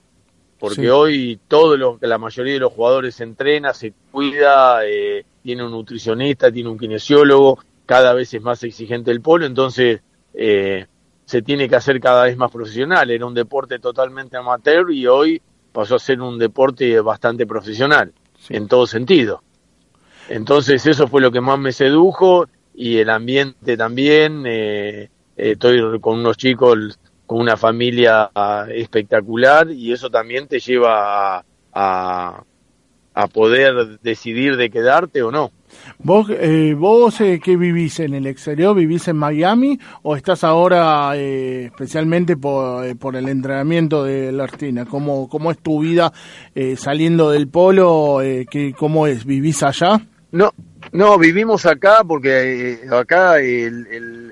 Porque 0.59 0.91
hoy 0.91 1.39
todo 1.47 1.77
lo, 1.77 1.99
la 2.01 2.17
mayoría 2.17 2.55
de 2.55 2.61
los 2.61 2.73
jugadores 2.73 3.17
se 3.17 3.25
entrena, 3.25 3.75
se 3.75 3.93
cuida, 4.11 4.87
eh, 4.87 5.25
tiene 5.43 5.65
un 5.65 5.73
nutricionista, 5.73 6.51
tiene 6.51 6.71
un 6.71 6.79
kinesiólogo, 6.79 7.59
cada 7.85 8.15
vez 8.15 8.33
es 8.33 8.41
más 8.41 8.63
exigente 8.63 9.11
el 9.11 9.21
polo, 9.21 9.45
entonces 9.45 10.01
eh, 10.33 10.87
se 11.27 11.43
tiene 11.43 11.69
que 11.69 11.77
hacer 11.77 12.01
cada 12.01 12.25
vez 12.25 12.37
más 12.37 12.51
profesional. 12.51 13.11
Era 13.11 13.27
un 13.27 13.35
deporte 13.35 13.79
totalmente 13.79 14.39
amateur 14.39 14.91
y 14.91 15.07
hoy 15.07 15.43
pasó 15.73 15.97
a 15.97 15.99
ser 15.99 16.23
un 16.23 16.39
deporte 16.39 16.99
bastante 17.01 17.47
profesional, 17.47 18.13
en 18.49 18.69
todo 18.69 18.87
sentido. 18.87 19.43
Entonces 20.29 20.87
eso 20.87 21.09
fue 21.09 21.21
lo 21.21 21.31
que 21.31 21.41
más 21.41 21.59
me 21.59 21.73
sedujo 21.73 22.47
y 22.75 22.99
el 22.99 23.11
ambiente 23.11 23.77
también. 23.77 24.45
Eh, 24.47 25.09
estoy 25.37 26.01
con 26.01 26.21
unos 26.21 26.37
chicos, 26.37 26.99
con 27.27 27.41
una 27.41 27.57
familia 27.57 28.31
espectacular 28.75 29.71
y 29.71 29.93
eso 29.93 30.11
también 30.11 30.47
te 30.47 30.61
lleva 30.61 31.39
a, 31.73 32.45
a, 33.15 33.27
poder 33.29 33.99
decidir 34.01 34.57
de 34.57 34.71
quedarte 34.71 35.23
o 35.23 35.31
no. 35.31 35.51
¿Vos, 35.99 36.29
eh, 36.31 36.75
vos 36.79 37.21
eh, 37.21 37.41
qué 37.43 37.57
vivís 37.57 37.99
en 38.01 38.15
el 38.15 38.27
exterior? 38.27 38.77
¿Vivís 38.77 39.09
en 39.09 39.17
Miami 39.17 39.79
o 40.03 40.17
estás 40.17 40.45
ahora 40.45 41.17
eh, 41.17 41.67
especialmente 41.67 42.37
por, 42.37 42.85
eh, 42.85 42.95
por, 42.95 43.17
el 43.17 43.29
entrenamiento 43.29 44.05
de 44.05 44.31
la 44.31 44.45
Artina? 44.45 44.85
¿Cómo, 44.85 45.29
¿Cómo 45.29 45.51
es 45.51 45.59
tu 45.59 45.81
vida 45.81 46.13
saliendo 46.77 47.31
del 47.31 47.49
polo? 47.49 48.19
¿qué, 48.51 48.75
¿Cómo 48.79 49.07
es? 49.07 49.25
¿Vivís 49.25 49.63
allá? 49.63 50.01
No, 50.35 50.51
no, 50.91 51.17
vivimos 51.17 51.65
acá 51.65 52.03
porque 52.03 52.73
eh, 52.73 52.89
acá 52.91 53.39
el, 53.39 53.87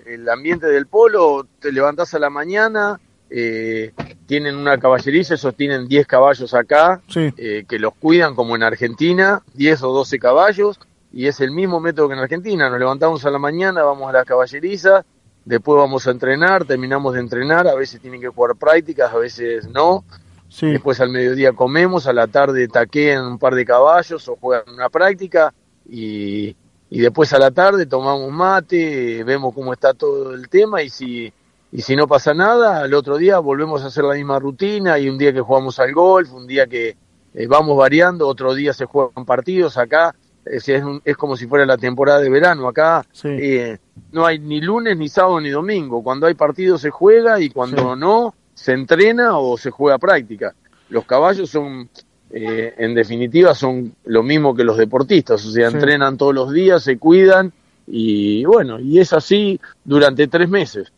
el, 0.04 0.28
ambiente 0.28 0.66
del 0.66 0.88
polo, 0.88 1.46
te 1.60 1.70
levantás 1.70 2.12
a 2.14 2.18
la 2.18 2.28
mañana, 2.28 2.98
eh, 3.30 3.92
tienen 4.26 4.56
una 4.56 4.78
caballeriza, 4.78 5.34
esos 5.34 5.54
tienen 5.54 5.86
10 5.86 6.08
caballos 6.08 6.54
acá, 6.54 7.00
Sí. 7.06 7.32
eh, 7.36 7.64
que 7.68 7.78
los 7.78 7.94
cuidan 7.94 8.34
como 8.34 8.56
en 8.56 8.64
Argentina, 8.64 9.42
10 9.54 9.80
o 9.84 9.92
12 9.92 10.18
caballos, 10.18 10.80
y 11.12 11.28
es 11.28 11.38
el 11.40 11.52
mismo 11.52 11.78
método 11.78 12.08
que 12.08 12.14
en 12.14 12.20
Argentina. 12.20 12.68
Nos 12.68 12.80
levantamos 12.80 13.24
a 13.24 13.30
la 13.30 13.38
mañana, 13.38 13.84
vamos 13.84 14.08
a 14.08 14.12
la 14.12 14.24
caballeriza, 14.24 15.04
después 15.44 15.78
vamos 15.78 16.08
a 16.08 16.10
entrenar, 16.10 16.64
terminamos 16.64 17.14
de 17.14 17.20
entrenar, 17.20 17.68
a 17.68 17.76
veces 17.76 18.00
tienen 18.00 18.20
que 18.20 18.28
jugar 18.28 18.56
prácticas, 18.56 19.12
a 19.12 19.18
veces 19.18 19.68
no. 19.68 20.04
Sí. 20.48 20.66
Después 20.66 21.00
al 21.00 21.10
mediodía 21.10 21.52
comemos, 21.52 22.08
a 22.08 22.12
la 22.12 22.26
tarde 22.26 22.66
taquean 22.66 23.24
un 23.24 23.38
par 23.38 23.54
de 23.54 23.64
caballos 23.64 24.28
o 24.28 24.36
juegan 24.36 24.74
una 24.74 24.88
práctica 24.88 25.54
y, 25.88 26.56
y 26.90 27.00
después 27.00 27.32
a 27.32 27.38
la 27.38 27.50
tarde 27.50 27.86
tomamos 27.86 28.30
mate, 28.30 29.24
vemos 29.24 29.54
cómo 29.54 29.72
está 29.72 29.94
todo 29.94 30.34
el 30.34 30.48
tema 30.48 30.82
y 30.82 30.88
si, 30.90 31.32
y 31.72 31.82
si 31.82 31.96
no 31.96 32.06
pasa 32.06 32.34
nada, 32.34 32.80
al 32.80 32.94
otro 32.94 33.16
día 33.16 33.38
volvemos 33.38 33.82
a 33.82 33.86
hacer 33.86 34.04
la 34.04 34.14
misma 34.14 34.38
rutina 34.38 34.98
y 34.98 35.08
un 35.08 35.18
día 35.18 35.32
que 35.32 35.40
jugamos 35.40 35.78
al 35.78 35.92
golf, 35.92 36.32
un 36.32 36.46
día 36.46 36.66
que 36.66 36.96
eh, 37.34 37.46
vamos 37.46 37.76
variando, 37.76 38.28
otro 38.28 38.54
día 38.54 38.72
se 38.72 38.84
juegan 38.84 39.24
partidos 39.24 39.78
acá, 39.78 40.14
es, 40.44 40.68
es, 40.68 40.82
un- 40.82 41.00
es 41.04 41.16
como 41.16 41.36
si 41.36 41.46
fuera 41.46 41.64
la 41.64 41.78
temporada 41.78 42.20
de 42.20 42.28
verano 42.28 42.68
acá. 42.68 43.04
Sí. 43.12 43.28
eh, 43.28 43.78
no 44.10 44.26
hay 44.26 44.38
ni 44.38 44.60
lunes, 44.60 44.96
ni 44.96 45.08
sábado, 45.08 45.40
ni 45.40 45.48
domingo. 45.50 46.02
Cuando 46.02 46.26
hay 46.26 46.34
partido 46.34 46.76
se 46.78 46.90
juega 46.90 47.40
y 47.40 47.48
cuando 47.48 47.94
Sí. 47.94 48.00
no, 48.00 48.34
se 48.54 48.72
entrena 48.72 49.38
o 49.38 49.56
se 49.56 49.70
juega 49.70 49.98
práctica. 49.98 50.54
Los 50.90 51.06
caballos 51.06 51.48
son, 51.48 51.88
eh, 52.32 52.74
en 52.78 52.94
definitiva, 52.94 53.54
son 53.54 53.94
lo 54.04 54.22
mismo 54.22 54.54
que 54.54 54.64
los 54.64 54.76
deportistas, 54.78 55.44
o 55.44 55.50
sea, 55.50 55.70
Sí. 55.70 55.76
entrenan 55.76 56.16
todos 56.16 56.34
los 56.34 56.52
días, 56.52 56.82
se 56.82 56.98
cuidan 56.98 57.52
y 57.86 58.44
bueno, 58.44 58.78
y 58.80 58.98
es 59.00 59.12
así 59.12 59.60
durante 59.84 60.26
tres 60.28 60.48
meses. 60.48 60.92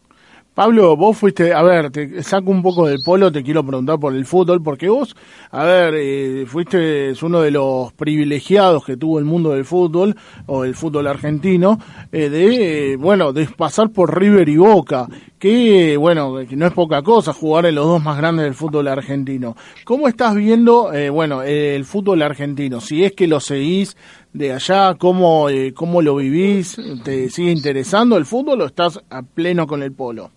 Pablo, 0.54 0.96
vos 0.96 1.18
fuiste, 1.18 1.52
a 1.52 1.62
ver, 1.62 1.90
te 1.90 2.22
saco 2.22 2.52
un 2.52 2.62
poco 2.62 2.86
del 2.86 3.00
polo, 3.04 3.32
te 3.32 3.42
quiero 3.42 3.66
preguntar 3.66 3.98
por 3.98 4.14
el 4.14 4.24
fútbol, 4.24 4.62
porque 4.62 4.88
vos, 4.88 5.16
a 5.50 5.64
ver, 5.64 5.94
eh, 5.96 6.44
fuiste 6.46 7.12
uno 7.22 7.40
de 7.40 7.50
los 7.50 7.92
privilegiados 7.94 8.84
que 8.84 8.96
tuvo 8.96 9.18
el 9.18 9.24
mundo 9.24 9.50
del 9.50 9.64
fútbol, 9.64 10.14
o 10.46 10.64
el 10.64 10.76
fútbol 10.76 11.08
argentino, 11.08 11.80
eh, 12.12 12.28
de, 12.28 12.92
eh, 12.92 12.96
bueno, 12.96 13.32
de 13.32 13.46
pasar 13.46 13.90
por 13.90 14.16
River 14.16 14.48
y 14.48 14.56
Boca, 14.56 15.08
que, 15.44 15.96
bueno, 15.96 16.36
que 16.48 16.56
no 16.56 16.66
es 16.66 16.72
poca 16.72 17.02
cosa 17.02 17.32
jugar 17.32 17.66
en 17.66 17.74
los 17.74 17.86
dos 17.86 18.02
más 18.02 18.16
grandes 18.16 18.44
del 18.44 18.54
fútbol 18.54 18.86
argentino. 18.88 19.56
¿Cómo 19.84 20.06
estás 20.06 20.36
viendo, 20.36 20.92
eh, 20.92 21.10
bueno, 21.10 21.42
el 21.42 21.84
fútbol 21.84 22.22
argentino? 22.22 22.80
Si 22.80 23.04
es 23.04 23.12
que 23.12 23.26
lo 23.26 23.40
seguís 23.40 23.96
de 24.32 24.52
allá, 24.52 24.94
¿cómo, 24.94 25.50
eh, 25.50 25.74
cómo 25.74 26.00
lo 26.00 26.16
vivís? 26.16 26.76
¿Te 27.02 27.28
sigue 27.28 27.50
interesando 27.50 28.16
el 28.16 28.24
fútbol 28.24 28.62
o 28.62 28.66
estás 28.66 29.00
a 29.10 29.22
pleno 29.22 29.66
con 29.66 29.82
el 29.82 29.92
polo? 29.92 30.30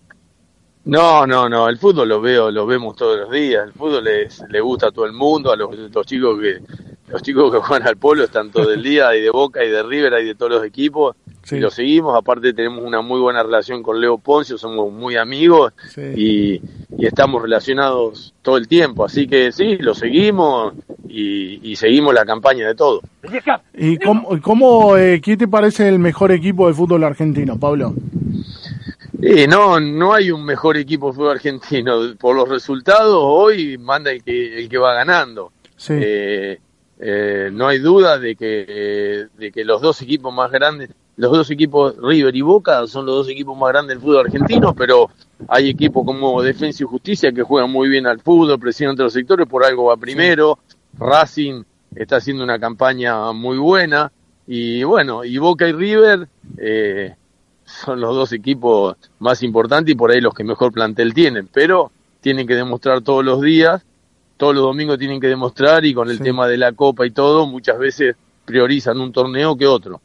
No, 0.88 1.26
no, 1.26 1.48
no, 1.50 1.68
el 1.68 1.76
fútbol 1.76 2.08
lo 2.08 2.20
veo, 2.20 2.50
lo 2.50 2.64
vemos 2.66 2.96
todos 2.96 3.18
los 3.18 3.30
días, 3.30 3.66
el 3.66 3.72
fútbol 3.74 4.08
es, 4.08 4.42
le 4.48 4.58
gusta 4.60 4.86
a 4.88 4.90
todo 4.90 5.04
el 5.04 5.12
mundo, 5.12 5.52
a 5.52 5.56
los, 5.56 5.76
los 5.76 6.06
chicos 6.06 6.40
que 6.40 6.58
los 7.12 7.22
chicos 7.22 7.52
que 7.52 7.58
juegan 7.66 7.86
al 7.86 7.98
polo 7.98 8.24
están 8.24 8.50
todo 8.50 8.72
el 8.72 8.82
día, 8.82 9.08
hay 9.08 9.20
de 9.20 9.28
Boca, 9.30 9.60
hay 9.60 9.68
de 9.68 9.82
River, 9.82 10.14
hay 10.14 10.24
de 10.24 10.34
todos 10.34 10.50
los 10.52 10.64
equipos, 10.64 11.14
Sí. 11.44 11.56
y 11.56 11.60
lo 11.60 11.70
seguimos, 11.70 12.14
aparte 12.14 12.52
tenemos 12.52 12.84
una 12.84 13.00
muy 13.00 13.20
buena 13.20 13.42
relación 13.42 13.82
con 13.82 13.98
Leo 14.00 14.18
Poncio, 14.18 14.58
somos 14.58 14.92
muy 14.92 15.16
amigos 15.16 15.72
Sí. 15.94 16.02
y, 16.16 16.62
y 16.98 17.06
estamos 17.06 17.40
relacionados 17.42 18.34
todo 18.42 18.56
el 18.58 18.66
tiempo, 18.68 19.04
así 19.04 19.26
que 19.26 19.50
sí, 19.52 19.76
lo 19.76 19.94
seguimos 19.94 20.74
y, 21.08 21.70
y 21.70 21.76
seguimos 21.76 22.12
la 22.14 22.24
campaña 22.26 22.66
de 22.66 22.74
todo. 22.74 23.00
¿Y 23.74 23.96
cómo, 23.98 24.28
cómo 24.42 24.96
eh, 24.98 25.20
qué 25.22 25.36
te 25.38 25.48
parece 25.48 25.88
el 25.88 25.98
mejor 25.98 26.32
equipo 26.32 26.66
de 26.68 26.74
fútbol 26.74 27.04
argentino, 27.04 27.58
Pablo? 27.58 27.94
Eh, 29.20 29.46
no, 29.48 29.80
no 29.80 30.14
hay 30.14 30.30
un 30.30 30.44
mejor 30.44 30.76
equipo 30.76 31.08
de 31.08 31.12
fútbol 31.14 31.32
argentino. 31.32 32.14
Por 32.18 32.36
los 32.36 32.48
resultados, 32.48 33.20
hoy 33.20 33.76
manda 33.78 34.10
el 34.12 34.22
que, 34.22 34.58
el 34.60 34.68
que 34.68 34.78
va 34.78 34.94
ganando. 34.94 35.52
Sí, 35.76 35.94
Eh, 35.96 36.58
eh, 37.00 37.50
no 37.52 37.68
hay 37.68 37.78
duda 37.78 38.18
de 38.18 38.34
que, 38.34 38.64
eh, 38.68 39.26
de 39.36 39.52
que 39.52 39.64
los 39.64 39.80
dos 39.80 40.02
equipos 40.02 40.34
más 40.34 40.50
grandes, 40.50 40.90
los 41.16 41.30
dos 41.30 41.50
equipos 41.50 41.94
River 42.00 42.34
y 42.34 42.40
Boca 42.40 42.86
son 42.88 43.06
los 43.06 43.14
dos 43.16 43.28
equipos 43.28 43.56
más 43.56 43.70
grandes 43.70 43.96
del 43.96 44.02
fútbol 44.02 44.26
argentino, 44.26 44.74
pero 44.74 45.08
hay 45.48 45.70
equipos 45.70 46.04
como 46.04 46.42
Defensa 46.42 46.82
y 46.82 46.86
Justicia 46.86 47.30
que 47.32 47.42
juegan 47.42 47.70
muy 47.70 47.88
bien 47.88 48.06
al 48.06 48.20
fútbol, 48.20 48.58
presionan 48.58 48.94
otros 48.94 49.12
sectores, 49.12 49.46
por 49.46 49.64
algo 49.64 49.84
va 49.84 49.96
primero. 49.96 50.58
Racing 50.98 51.62
está 51.94 52.16
haciendo 52.16 52.42
una 52.42 52.58
campaña 52.58 53.32
muy 53.32 53.58
buena. 53.58 54.10
Y 54.46 54.82
bueno, 54.82 55.24
y 55.24 55.38
Boca 55.38 55.68
y 55.68 55.72
River 55.72 56.26
eh, 56.56 57.14
son 57.68 58.00
los 58.00 58.14
dos 58.14 58.32
equipos 58.32 58.96
más 59.18 59.42
importantes 59.42 59.92
y 59.92 59.96
por 59.96 60.10
ahí 60.10 60.20
los 60.20 60.34
que 60.34 60.44
mejor 60.44 60.72
plantel 60.72 61.12
tienen, 61.14 61.48
pero 61.52 61.90
tienen 62.20 62.46
que 62.46 62.54
demostrar 62.54 63.02
todos 63.02 63.24
los 63.24 63.40
días 63.42 63.82
todos 64.36 64.54
los 64.54 64.62
domingos 64.62 64.98
tienen 65.00 65.20
que 65.20 65.26
demostrar 65.26 65.84
y 65.84 65.92
con 65.92 66.08
el 66.10 66.18
Sí. 66.18 66.22
tema 66.22 66.46
de 66.46 66.56
la 66.56 66.70
copa 66.70 67.04
y 67.04 67.10
todo, 67.10 67.44
muchas 67.48 67.76
veces 67.76 68.14
priorizan 68.44 69.00
un 69.00 69.10
torneo 69.12 69.56
que 69.56 69.66
otro. 69.66 70.00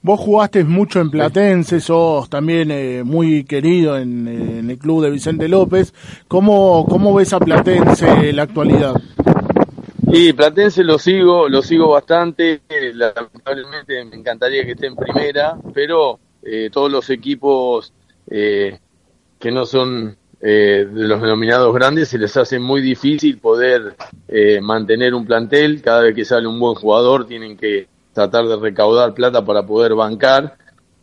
vos 0.00 0.18
jugaste 0.20 0.64
mucho 0.64 1.00
en 1.00 1.10
Platense, 1.10 1.80
sos 1.80 2.28
también 2.30 2.70
eh, 2.70 3.02
muy 3.04 3.44
querido 3.44 3.96
en, 3.98 4.26
eh, 4.28 4.58
en 4.60 4.70
el 4.70 4.78
club 4.78 5.02
de 5.02 5.10
Vicente 5.10 5.48
López. 5.48 5.92
¿Cómo, 6.28 6.86
cómo 6.88 7.12
ves 7.14 7.32
a 7.34 7.38
Platense 7.40 8.06
en 8.30 8.36
la 8.36 8.42
actualidad? 8.44 8.94
Y 10.08 10.32
Platense 10.32 10.82
lo 10.84 10.98
sigo, 10.98 11.48
lo 11.48 11.60
sigo 11.62 11.88
bastante, 11.90 12.60
eh, 12.68 12.92
lamentablemente 12.94 14.04
me 14.04 14.16
encantaría 14.16 14.64
que 14.64 14.72
esté 14.72 14.86
en 14.86 14.96
primera, 14.96 15.56
pero 15.74 16.18
eh, 16.44 16.70
todos 16.72 16.90
los 16.90 17.08
equipos 17.10 17.92
eh, 18.30 18.78
que 19.38 19.50
no 19.50 19.66
son 19.66 20.16
eh, 20.40 20.86
de 20.90 21.08
los 21.08 21.20
denominados 21.22 21.74
grandes 21.74 22.08
se 22.08 22.18
les 22.18 22.36
hace 22.36 22.58
muy 22.58 22.80
difícil 22.82 23.38
poder 23.38 23.96
eh, 24.28 24.60
mantener 24.60 25.14
un 25.14 25.24
plantel, 25.24 25.80
cada 25.82 26.02
vez 26.02 26.14
que 26.14 26.24
sale 26.24 26.46
un 26.46 26.58
buen 26.60 26.74
jugador 26.74 27.26
tienen 27.26 27.56
que 27.56 27.86
tratar 28.12 28.46
de 28.46 28.56
recaudar 28.56 29.14
plata 29.14 29.44
para 29.44 29.64
poder 29.66 29.94
bancar 29.94 30.56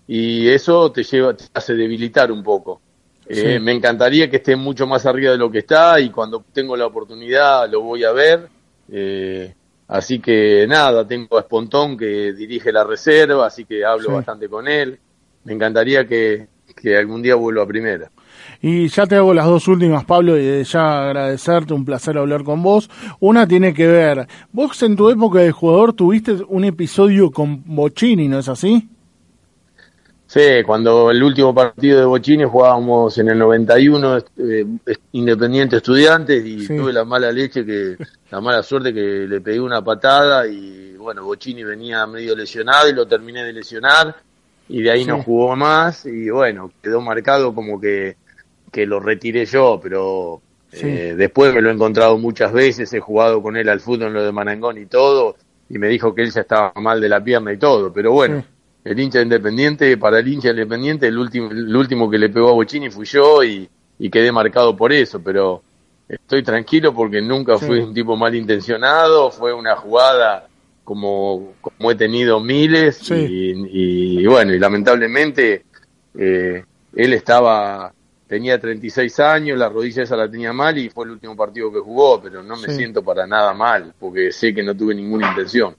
y 0.07 0.47
eso 0.49 0.91
te 0.91 1.03
lleva, 1.03 1.35
te 1.35 1.45
hace 1.53 1.73
debilitar 1.73 2.31
un 2.31 2.43
poco. 2.43 2.81
Eh, 3.27 3.55
Sí. 3.57 3.59
Me 3.63 3.71
encantaría 3.71 4.29
que 4.29 4.37
esté 4.37 4.55
mucho 4.55 4.85
más 4.85 5.05
arriba 5.05 5.31
de 5.31 5.37
lo 5.37 5.49
que 5.49 5.59
está 5.59 5.99
y 6.01 6.09
cuando 6.09 6.43
tengo 6.51 6.75
la 6.75 6.85
oportunidad 6.87 7.69
lo 7.69 7.81
voy 7.81 8.03
a 8.03 8.11
ver. 8.11 8.49
Eh, 8.91 9.53
así 9.87 10.19
que 10.19 10.65
nada, 10.67 11.07
tengo 11.07 11.37
a 11.37 11.41
Espontón 11.41 11.97
que 11.97 12.33
dirige 12.33 12.71
la 12.73 12.83
reserva, 12.83 13.47
así 13.47 13.63
que 13.65 13.85
hablo 13.85 14.09
Sí. 14.09 14.13
bastante 14.15 14.49
con 14.49 14.67
él. 14.67 14.99
Me 15.43 15.53
encantaría 15.53 16.07
que, 16.07 16.47
que 16.75 16.97
algún 16.97 17.21
día 17.21 17.35
vuelva 17.35 17.63
a 17.63 17.67
primera. 17.67 18.09
Y 18.61 18.87
ya 18.89 19.07
te 19.07 19.15
hago 19.15 19.33
las 19.33 19.45
dos 19.45 19.67
últimas, 19.67 20.05
Pablo, 20.05 20.37
y 20.37 20.63
ya 20.63 21.05
agradecerte, 21.07 21.73
un 21.73 21.83
placer 21.85 22.17
hablar 22.17 22.43
con 22.43 22.61
vos. 22.61 22.89
Una 23.19 23.47
tiene 23.47 23.73
que 23.73 23.87
ver, 23.87 24.27
vos 24.51 24.81
en 24.83 24.95
tu 24.95 25.09
época 25.09 25.39
de 25.39 25.51
jugador 25.51 25.93
tuviste 25.93 26.33
un 26.47 26.63
episodio 26.63 27.31
con 27.31 27.63
Bocini, 27.65 28.27
¿no 28.27 28.39
es 28.39 28.49
así? 28.49 28.87
Sí, 30.27 30.63
cuando 30.65 31.11
el 31.11 31.21
último 31.21 31.53
partido 31.53 31.99
de 31.99 32.05
Bochini 32.05 32.45
jugábamos 32.45 33.17
en 33.17 33.27
el 33.27 33.37
91 33.37 34.17
eh, 34.37 34.65
Independiente 35.11 35.75
Estudiantes 35.75 36.45
y 36.45 36.65
Sí. 36.65 36.77
tuve 36.77 36.93
la 36.93 37.03
mala 37.03 37.33
leche 37.33 37.65
que 37.65 37.97
la 38.29 38.39
mala 38.39 38.63
suerte 38.63 38.93
que 38.93 39.27
le 39.27 39.41
pegué 39.41 39.59
una 39.59 39.83
patada 39.83 40.47
y 40.47 40.95
bueno, 40.95 41.25
Bochini 41.25 41.65
venía 41.65 42.07
medio 42.07 42.33
lesionado 42.33 42.87
y 42.87 42.93
lo 42.93 43.05
terminé 43.05 43.43
de 43.43 43.51
lesionar 43.51 44.15
y 44.71 44.81
de 44.81 44.91
ahí 44.91 45.01
Sí. 45.03 45.07
no 45.09 45.21
jugó 45.23 45.55
más 45.55 46.05
y 46.05 46.29
bueno, 46.29 46.71
quedó 46.81 47.01
marcado 47.01 47.53
como 47.53 47.79
que 47.79 48.15
que 48.71 48.85
lo 48.85 48.99
retiré 49.01 49.45
yo, 49.45 49.79
pero 49.83 50.41
Sí. 50.71 50.87
eh, 50.87 51.15
después 51.17 51.53
me 51.53 51.61
lo 51.61 51.69
he 51.69 51.73
encontrado 51.73 52.17
muchas 52.17 52.53
veces, 52.53 52.93
he 52.93 53.01
jugado 53.01 53.41
con 53.41 53.57
él 53.57 53.67
al 53.67 53.81
fútbol 53.81 54.07
en 54.07 54.13
lo 54.13 54.23
de 54.23 54.31
Marangón 54.31 54.77
y 54.77 54.85
todo 54.85 55.35
y 55.69 55.77
me 55.77 55.87
dijo 55.89 56.15
que 56.15 56.21
él 56.23 56.31
ya 56.31 56.41
estaba 56.41 56.71
mal 56.75 57.01
de 57.01 57.09
la 57.09 57.21
pierna 57.21 57.51
y 57.51 57.57
todo, 57.57 57.91
pero 57.91 58.13
bueno, 58.13 58.39
Sí. 58.41 58.45
el 58.85 58.99
hincha 58.99 59.21
independiente, 59.21 59.97
para 59.97 60.19
el 60.19 60.27
hincha 60.27 60.51
independiente, 60.51 61.07
el 61.07 61.17
último, 61.17 61.51
el 61.51 61.75
último 61.75 62.09
que 62.09 62.17
le 62.17 62.29
pegó 62.29 62.49
a 62.49 62.53
Bochini 62.53 62.89
fui 62.89 63.05
yo 63.05 63.43
y, 63.43 63.69
y 63.99 64.09
quedé 64.09 64.31
marcado 64.31 64.75
por 64.77 64.93
eso, 64.93 65.21
pero 65.21 65.61
estoy 66.07 66.43
tranquilo 66.43 66.93
porque 66.93 67.21
nunca 67.21 67.57
fui 67.57 67.79
un 67.79 67.93
tipo 67.93 68.15
malintencionado, 68.15 69.31
fue 69.31 69.53
una 69.53 69.75
jugada 69.75 70.47
como, 70.91 71.53
como 71.61 71.89
he 71.89 71.95
tenido 71.95 72.41
miles 72.41 72.97
Sí. 72.97 73.13
y, 73.15 74.23
y 74.23 74.27
bueno, 74.27 74.53
y 74.53 74.59
lamentablemente 74.59 75.63
eh, 76.17 76.65
él 76.93 77.13
estaba, 77.13 77.93
tenía 78.27 78.59
36 78.59 79.17
años, 79.21 79.57
la 79.57 79.69
rodilla 79.69 80.03
esa 80.03 80.17
la 80.17 80.29
tenía 80.29 80.51
mal 80.51 80.77
y 80.77 80.89
fue 80.89 81.05
el 81.05 81.11
último 81.11 81.33
partido 81.37 81.71
que 81.71 81.79
jugó, 81.79 82.21
pero 82.21 82.43
no 82.43 82.57
me 82.57 82.67
Sí. 82.67 82.75
siento 82.75 83.01
para 83.03 83.25
nada 83.25 83.53
mal 83.53 83.93
porque 83.97 84.33
sé 84.33 84.53
que 84.53 84.63
no 84.63 84.75
tuve 84.75 84.93
ninguna 84.93 85.29
intención. 85.29 85.73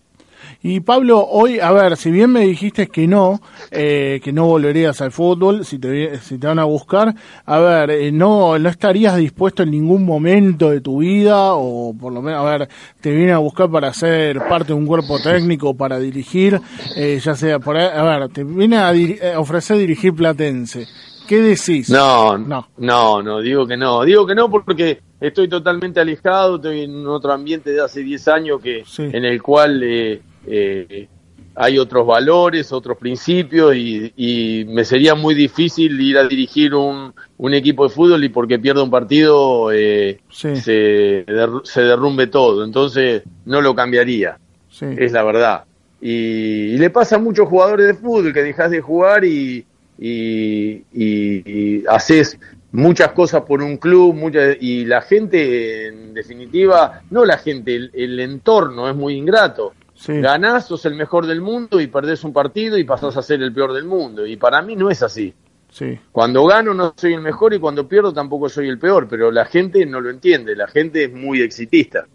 Y 0.65 0.79
Pablo, 0.81 1.27
hoy, 1.27 1.59
a 1.59 1.73
ver, 1.73 1.97
si 1.97 2.11
bien 2.13 2.31
me 2.31 2.43
dijiste 2.43 2.87
que 2.87 3.09
no, 3.09 3.41
eh, 3.73 4.21
que 4.23 4.33
no 4.33 4.47
volverías 4.47 5.01
al 5.01 5.11
fútbol, 5.11 5.65
si 5.65 5.79
te, 5.81 6.19
si 6.21 6.39
te 6.39 6.47
van 6.47 6.61
a 6.61 6.65
buscar, 6.65 7.15
a 7.45 7.59
ver, 7.59 7.91
eh, 7.91 8.13
no, 8.13 8.57
no 8.59 8.69
estarías 8.69 9.17
dispuesto 9.17 9.65
en 9.65 9.73
ningún 9.73 10.05
momento 10.05 10.71
de 10.71 10.81
tu 10.81 10.99
vida, 10.99 11.55
o 11.55 11.93
por 12.01 12.13
lo 12.13 12.23
menos, 12.23 12.47
a 12.47 12.59
ver, 12.59 12.69
te 13.01 13.11
vienen 13.11 13.35
a 13.35 13.39
buscar 13.39 13.69
para 13.71 13.93
ser 13.93 14.39
parte 14.49 14.69
de 14.69 14.75
un 14.75 14.87
cuerpo 14.87 15.19
técnico, 15.21 15.75
para 15.77 15.99
dirigir, 15.99 16.61
eh, 16.97 17.19
ya 17.21 17.35
sea 17.35 17.59
por 17.59 17.77
ahí, 17.77 17.89
a 17.93 18.03
ver, 18.05 18.29
te 18.29 18.45
viene 18.45 18.77
a, 18.77 18.93
diri- 18.95 19.35
a 19.35 19.41
ofrecer 19.41 19.79
dirigir 19.79 20.15
Platense. 20.15 20.87
¿Qué 21.27 21.37
¿Qué 21.37 21.41
decís? 21.41 21.89
No, 21.89 22.37
no, 22.37 22.69
no, 22.79 23.23
no, 23.23 23.41
digo 23.41 23.67
que 23.67 23.77
no. 23.77 24.03
Digo 24.05 24.27
que 24.27 24.35
no 24.35 24.51
porque 24.51 25.01
estoy 25.21 25.49
totalmente 25.49 25.99
alejado, 26.01 26.57
estoy 26.57 26.83
en 26.83 27.07
otro 27.07 27.33
ambiente 27.33 27.71
de 27.73 27.81
hace 27.81 28.03
10 28.03 28.29
años 28.29 28.61
que 28.61 28.85
en 29.13 29.25
el 29.25 29.41
cual 29.41 29.83
eh, 29.83 30.21
eh, 30.47 31.09
hay 31.55 31.79
otros 31.79 32.07
valores, 32.07 32.73
otros 32.73 32.97
principios 32.97 33.75
y, 33.77 34.65
me 34.69 34.85
sería 34.85 35.15
muy 35.15 35.35
difícil 35.35 36.01
ir 36.01 36.17
a 36.19 36.27
dirigir 36.27 36.75
un, 36.75 37.13
un 37.37 37.55
equipo 37.55 37.87
de 37.87 37.95
fútbol 37.95 38.25
y 38.25 38.29
porque 38.29 38.59
pierda 38.59 38.83
un 38.83 38.91
partido 38.91 39.71
eh, 39.73 40.21
se, 40.31 40.57
se, 40.57 41.81
derrumbe 41.81 42.27
todo. 42.29 42.65
Entonces 42.65 43.23
no 43.45 43.61
lo 43.61 43.75
cambiaría, 43.75 44.39
es 44.81 45.13
la 45.13 45.23
verdad. 45.23 45.65
Y, 46.01 46.77
le 46.79 46.91
pasa 46.91 47.17
a 47.17 47.19
muchos 47.19 47.49
jugadores 47.49 47.87
de 47.87 47.95
fútbol 47.95 48.33
que 48.33 48.43
dejas 48.43 48.71
de 48.71 48.81
jugar 48.81 49.25
y, 49.25 49.65
y, 49.99 50.85
y, 50.93 51.85
haces 51.87 52.39
muchas 52.73 53.13
cosas 53.13 53.43
por 53.43 53.63
un 53.63 53.77
club 53.77 54.33
y 54.59 54.87
la 54.87 55.03
gente, 55.03 55.89
en 55.89 56.15
definitiva, 56.15 57.03
no 57.11 57.27
la 57.27 57.37
gente, 57.37 57.91
el 57.93 58.19
entorno 58.19 58.89
es 58.89 58.97
muy 58.97 59.15
ingrato 59.15 59.75
Ganás, 60.07 60.67
sos 60.67 60.85
el 60.87 60.95
mejor 60.95 61.27
del 61.27 61.41
mundo 61.41 61.81
y 61.81 61.87
perdés 61.87 62.25
un 62.25 62.33
partido 62.33 62.77
y 62.79 62.85
pasás 62.85 63.17
a 63.17 63.23
ser 63.23 63.43
el 63.43 63.53
peor 63.53 63.73
del 63.73 63.85
mundo. 63.85 64.27
Y 64.27 64.37
para 64.37 64.63
mí 64.63 64.77
no 64.77 64.91
es 64.91 65.03
así. 65.03 65.33
Sí. 65.71 65.99
Cuando 66.11 66.45
gano 66.45 66.75
no 66.75 66.93
soy 66.97 67.15
el 67.15 67.21
mejor 67.21 67.55
y 67.55 67.59
cuando 67.59 67.89
pierdo 67.89 68.13
tampoco 68.13 68.49
soy 68.49 68.69
el 68.69 68.79
peor, 68.79 69.09
pero 69.09 69.31
la 69.31 69.47
gente 69.47 69.87
no 69.87 70.01
lo 70.01 70.11
entiende, 70.11 70.55
la 70.55 70.67
gente 70.67 71.05
es 71.05 71.13
muy 71.13 71.41
exitista. 71.41 72.07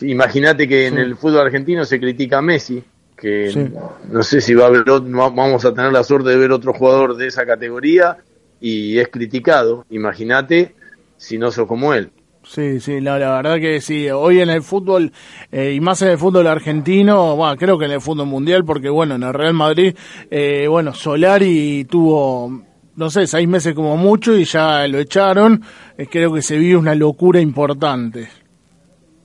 Imagínate 0.00 0.68
que 0.68 0.86
en 0.86 0.98
el 0.98 1.16
fútbol 1.16 1.40
argentino 1.40 1.84
se 1.84 1.98
critica 1.98 2.38
a 2.38 2.42
Messi, 2.42 2.82
que 3.16 3.70
no 4.08 4.22
sé 4.22 4.40
si 4.40 4.54
va 4.54 4.64
a 4.64 4.66
haber, 4.68 4.84
vamos 4.84 5.64
a 5.64 5.74
tener 5.74 5.92
la 5.92 6.04
suerte 6.04 6.30
de 6.30 6.36
ver 6.36 6.52
otro 6.52 6.72
jugador 6.72 7.16
de 7.16 7.26
esa 7.26 7.46
categoría 7.46 8.18
y 8.60 8.98
es 8.98 9.08
criticado. 9.08 9.84
Imagínate 9.90 10.74
si 11.16 11.38
no 11.38 11.50
sos 11.50 11.66
como 11.66 11.94
él. 11.94 12.10
Sí, 12.54 12.80
sí, 12.80 13.00
la, 13.00 13.16
verdad 13.16 13.58
que 13.58 13.80
sí. 13.80 14.10
Hoy 14.10 14.40
en 14.40 14.50
el 14.50 14.62
fútbol, 14.62 15.10
eh, 15.50 15.72
y 15.72 15.80
más 15.80 16.02
en 16.02 16.08
el 16.08 16.18
fútbol 16.18 16.46
argentino, 16.46 17.34
bueno, 17.34 17.56
creo 17.56 17.78
que 17.78 17.86
en 17.86 17.92
el 17.92 18.00
fútbol 18.02 18.26
mundial, 18.26 18.62
porque 18.62 18.90
bueno, 18.90 19.14
en 19.14 19.22
el 19.22 19.32
Real 19.32 19.54
Madrid, 19.54 19.96
eh, 20.30 20.66
bueno, 20.68 20.92
Solari 20.92 21.86
tuvo, 21.86 22.62
no 22.94 23.08
sé, 23.08 23.26
seis 23.26 23.48
meses 23.48 23.74
como 23.74 23.96
mucho 23.96 24.36
y 24.36 24.44
ya 24.44 24.86
lo 24.86 24.98
echaron. 24.98 25.62
Eh, 25.96 26.06
creo 26.10 26.34
que 26.34 26.42
se 26.42 26.58
vive 26.58 26.76
una 26.76 26.94
locura 26.94 27.40
importante. 27.40 28.28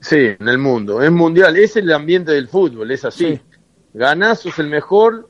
Sí, 0.00 0.30
en 0.40 0.48
el 0.48 0.56
mundo. 0.56 1.02
Es 1.02 1.12
mundial, 1.12 1.54
es 1.58 1.76
el 1.76 1.92
ambiente 1.92 2.32
del 2.32 2.48
fútbol, 2.48 2.90
es 2.90 3.04
así. 3.04 3.38
Ganás, 3.92 4.40
sos 4.40 4.58
el 4.58 4.68
mejor, 4.68 5.28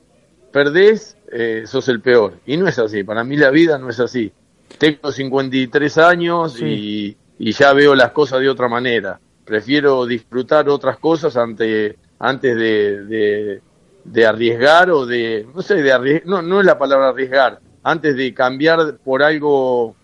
perdés, 0.53 1.17
sos 1.65 1.89
el 1.89 1.99
peor. 1.99 2.39
Y 2.45 2.55
no 2.55 2.65
es 2.69 2.79
así, 2.79 3.03
para 3.03 3.25
mí 3.25 3.35
la 3.35 3.49
vida 3.49 3.77
no 3.77 3.89
es 3.89 3.99
así. 3.99 4.31
Tengo 4.77 5.11
53 5.11 5.97
años 5.97 6.61
y 6.61 7.17
y 7.39 7.53
ya 7.53 7.73
veo 7.73 7.95
las 7.95 8.11
cosas 8.11 8.41
de 8.41 8.49
otra 8.49 8.67
manera. 8.67 9.19
Prefiero 9.45 10.05
disfrutar 10.05 10.69
otras 10.69 10.99
cosas 10.99 11.35
ante, 11.37 11.97
antes 12.19 12.55
de, 12.55 13.61
de, 14.03 14.25
arriesgar 14.27 14.91
o 14.91 15.05
de, 15.05 15.47
no 15.55 15.61
sé, 15.61 15.81
de 15.81 15.91
arriesgar, 15.91 16.27
no, 16.27 16.41
no 16.41 16.59
es 16.59 16.65
la 16.65 16.77
palabra 16.77 17.09
arriesgar, 17.09 17.59
antes 17.81 18.15
de 18.15 18.33
cambiar 18.33 18.97
por 18.97 19.23
algo 19.23 19.95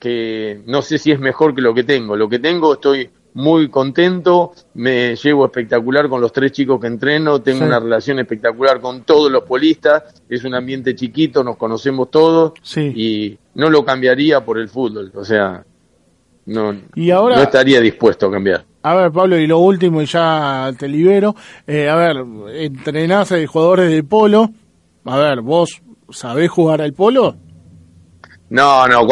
que 0.00 0.62
no 0.66 0.82
sé 0.82 0.98
si 0.98 1.12
es 1.12 1.20
mejor 1.20 1.54
que 1.54 1.60
lo 1.60 1.74
que 1.74 1.84
tengo. 1.84 2.16
Lo 2.16 2.28
que 2.28 2.38
tengo 2.38 2.74
estoy 2.74 3.10
muy 3.34 3.68
contento, 3.68 4.52
me 4.74 5.14
llevo 5.14 5.44
espectacular 5.44 6.08
con 6.08 6.20
los 6.20 6.32
tres 6.32 6.52
chicos 6.52 6.80
que 6.80 6.86
entreno, 6.86 7.40
tengo 7.40 7.64
una 7.64 7.78
relación 7.78 8.18
espectacular 8.18 8.80
con 8.80 9.02
todos 9.02 9.30
los 9.30 9.44
polistas, 9.44 10.22
es 10.28 10.42
un 10.44 10.54
ambiente 10.54 10.94
chiquito, 10.94 11.44
nos 11.44 11.56
conocemos 11.56 12.10
todos 12.10 12.54
y 12.76 13.38
no 13.54 13.70
lo 13.70 13.84
cambiaría 13.84 14.44
por 14.44 14.58
el 14.58 14.68
fútbol. 14.68 15.12
O 15.14 15.24
sea, 15.24 15.64
no, 16.48 16.74
y 16.94 17.10
ahora, 17.10 17.36
no 17.36 17.42
estaría 17.42 17.78
dispuesto 17.78 18.26
a 18.26 18.30
cambiar. 18.30 18.64
A 18.82 18.94
ver, 18.94 19.12
Pablo, 19.12 19.36
y 19.36 19.46
lo 19.46 19.58
último, 19.58 20.00
y 20.00 20.06
ya 20.06 20.72
te 20.78 20.88
libero. 20.88 21.36
Eh, 21.66 21.90
a 21.90 21.94
ver, 21.94 22.16
entrenás 22.54 23.32
a 23.32 23.46
jugadores 23.46 23.90
de 23.90 24.02
polo. 24.02 24.48
A 25.04 25.18
ver, 25.18 25.42
¿vos 25.42 25.82
sabés 26.08 26.50
jugar 26.50 26.80
al 26.80 26.94
polo? 26.94 27.36
No, 28.48 28.88
no, 28.88 29.06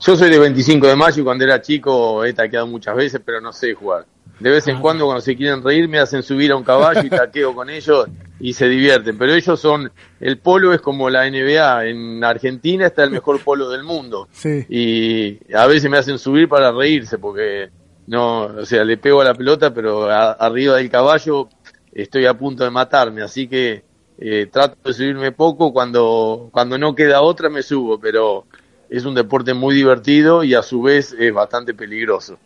yo 0.00 0.16
soy 0.16 0.30
de 0.30 0.38
25 0.40 0.88
de 0.88 0.96
mayo 0.96 1.20
y 1.22 1.24
cuando 1.24 1.44
era 1.44 1.62
chico 1.62 2.24
he 2.24 2.32
taqueado 2.32 2.66
muchas 2.66 2.96
veces, 2.96 3.20
pero 3.24 3.40
no 3.40 3.52
sé 3.52 3.72
jugar. 3.72 4.04
De 4.40 4.50
vez 4.50 4.66
en 4.68 4.76
ah. 4.76 4.80
cuando 4.80 5.04
cuando 5.04 5.20
se 5.20 5.36
quieren 5.36 5.62
reír 5.62 5.86
me 5.88 5.98
hacen 5.98 6.22
subir 6.22 6.50
a 6.50 6.56
un 6.56 6.64
caballo 6.64 7.02
y 7.04 7.10
taqueo 7.10 7.54
con 7.54 7.68
ellos 7.68 8.06
y 8.40 8.54
se 8.54 8.68
divierten. 8.68 9.18
Pero 9.18 9.34
ellos 9.34 9.60
son, 9.60 9.92
el 10.18 10.38
polo 10.38 10.72
es 10.72 10.80
como 10.80 11.10
la 11.10 11.30
NBA. 11.30 11.86
En 11.86 12.24
Argentina 12.24 12.86
está 12.86 13.04
el 13.04 13.10
mejor 13.10 13.40
polo 13.44 13.68
del 13.68 13.84
mundo. 13.84 14.28
Y 14.68 15.38
a 15.54 15.66
veces 15.66 15.90
me 15.90 15.98
hacen 15.98 16.18
subir 16.18 16.48
para 16.48 16.72
reírse 16.72 17.18
porque 17.18 17.68
no, 18.06 18.44
o 18.44 18.64
sea, 18.64 18.82
le 18.82 18.96
pego 18.96 19.20
a 19.20 19.24
la 19.24 19.34
pelota, 19.34 19.72
pero 19.72 20.10
arriba 20.10 20.76
del 20.76 20.90
caballo 20.90 21.48
estoy 21.92 22.26
a 22.26 22.34
punto 22.34 22.64
de 22.64 22.70
matarme. 22.70 23.22
Así 23.22 23.46
que 23.46 23.84
eh, 24.18 24.48
trato 24.50 24.76
de 24.88 24.94
subirme 24.94 25.32
poco. 25.32 25.72
Cuando, 25.72 26.48
cuando 26.50 26.78
no 26.78 26.94
queda 26.94 27.20
otra 27.20 27.50
me 27.50 27.62
subo, 27.62 28.00
pero 28.00 28.46
es 28.88 29.04
un 29.04 29.14
deporte 29.14 29.54
muy 29.54 29.74
divertido 29.74 30.42
y 30.42 30.54
a 30.54 30.62
su 30.62 30.82
vez 30.82 31.14
es 31.18 31.32
bastante 31.32 31.74
peligroso. 31.74 32.38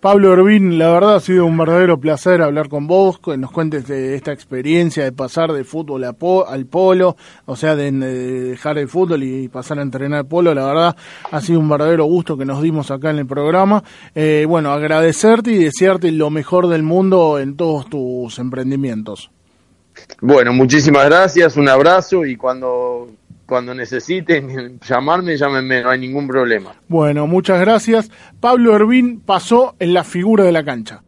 Pablo 0.00 0.32
Urbín, 0.32 0.78
la 0.78 0.90
verdad 0.92 1.16
ha 1.16 1.20
sido 1.20 1.44
un 1.44 1.58
verdadero 1.58 2.00
placer 2.00 2.40
hablar 2.40 2.70
con 2.70 2.86
vos, 2.86 3.18
que 3.18 3.36
nos 3.36 3.50
cuentes 3.50 3.86
de 3.86 4.14
esta 4.14 4.32
experiencia 4.32 5.04
de 5.04 5.12
pasar 5.12 5.52
de 5.52 5.62
fútbol 5.62 6.04
al 6.04 6.64
polo, 6.64 7.16
o 7.44 7.54
sea, 7.54 7.76
de, 7.76 7.92
dejar 7.92 8.78
el 8.78 8.88
fútbol 8.88 9.22
y 9.22 9.48
pasar 9.48 9.78
a 9.78 9.82
entrenar 9.82 10.24
polo. 10.24 10.54
La 10.54 10.64
verdad 10.64 10.96
ha 11.30 11.40
sido 11.42 11.60
un 11.60 11.68
verdadero 11.68 12.04
gusto 12.06 12.38
que 12.38 12.46
nos 12.46 12.62
dimos 12.62 12.90
acá 12.90 13.10
en 13.10 13.18
el 13.18 13.26
programa. 13.26 13.84
Eh, 14.14 14.46
bueno, 14.48 14.72
agradecerte 14.72 15.52
y 15.52 15.64
desearte 15.64 16.10
lo 16.12 16.30
mejor 16.30 16.68
del 16.68 16.82
mundo 16.82 17.38
en 17.38 17.56
todos 17.56 17.90
tus 17.90 18.38
emprendimientos. 18.38 19.30
Bueno, 20.22 20.54
muchísimas 20.54 21.04
gracias, 21.04 21.58
un 21.58 21.68
abrazo 21.68 22.24
y 22.24 22.36
cuando 22.36 23.10
cuando 23.50 23.74
necesiten 23.74 24.78
llamarme, 24.78 25.36
llámenme, 25.36 25.82
no 25.82 25.90
hay 25.90 25.98
ningún 25.98 26.28
problema. 26.28 26.72
Bueno, 26.88 27.26
muchas 27.26 27.60
gracias. 27.60 28.10
Pablo 28.38 28.74
Hervín 28.74 29.20
pasó 29.20 29.74
en 29.80 29.92
la 29.92 30.04
figura 30.04 30.44
de 30.44 30.52
la 30.52 30.64
cancha. 30.64 31.02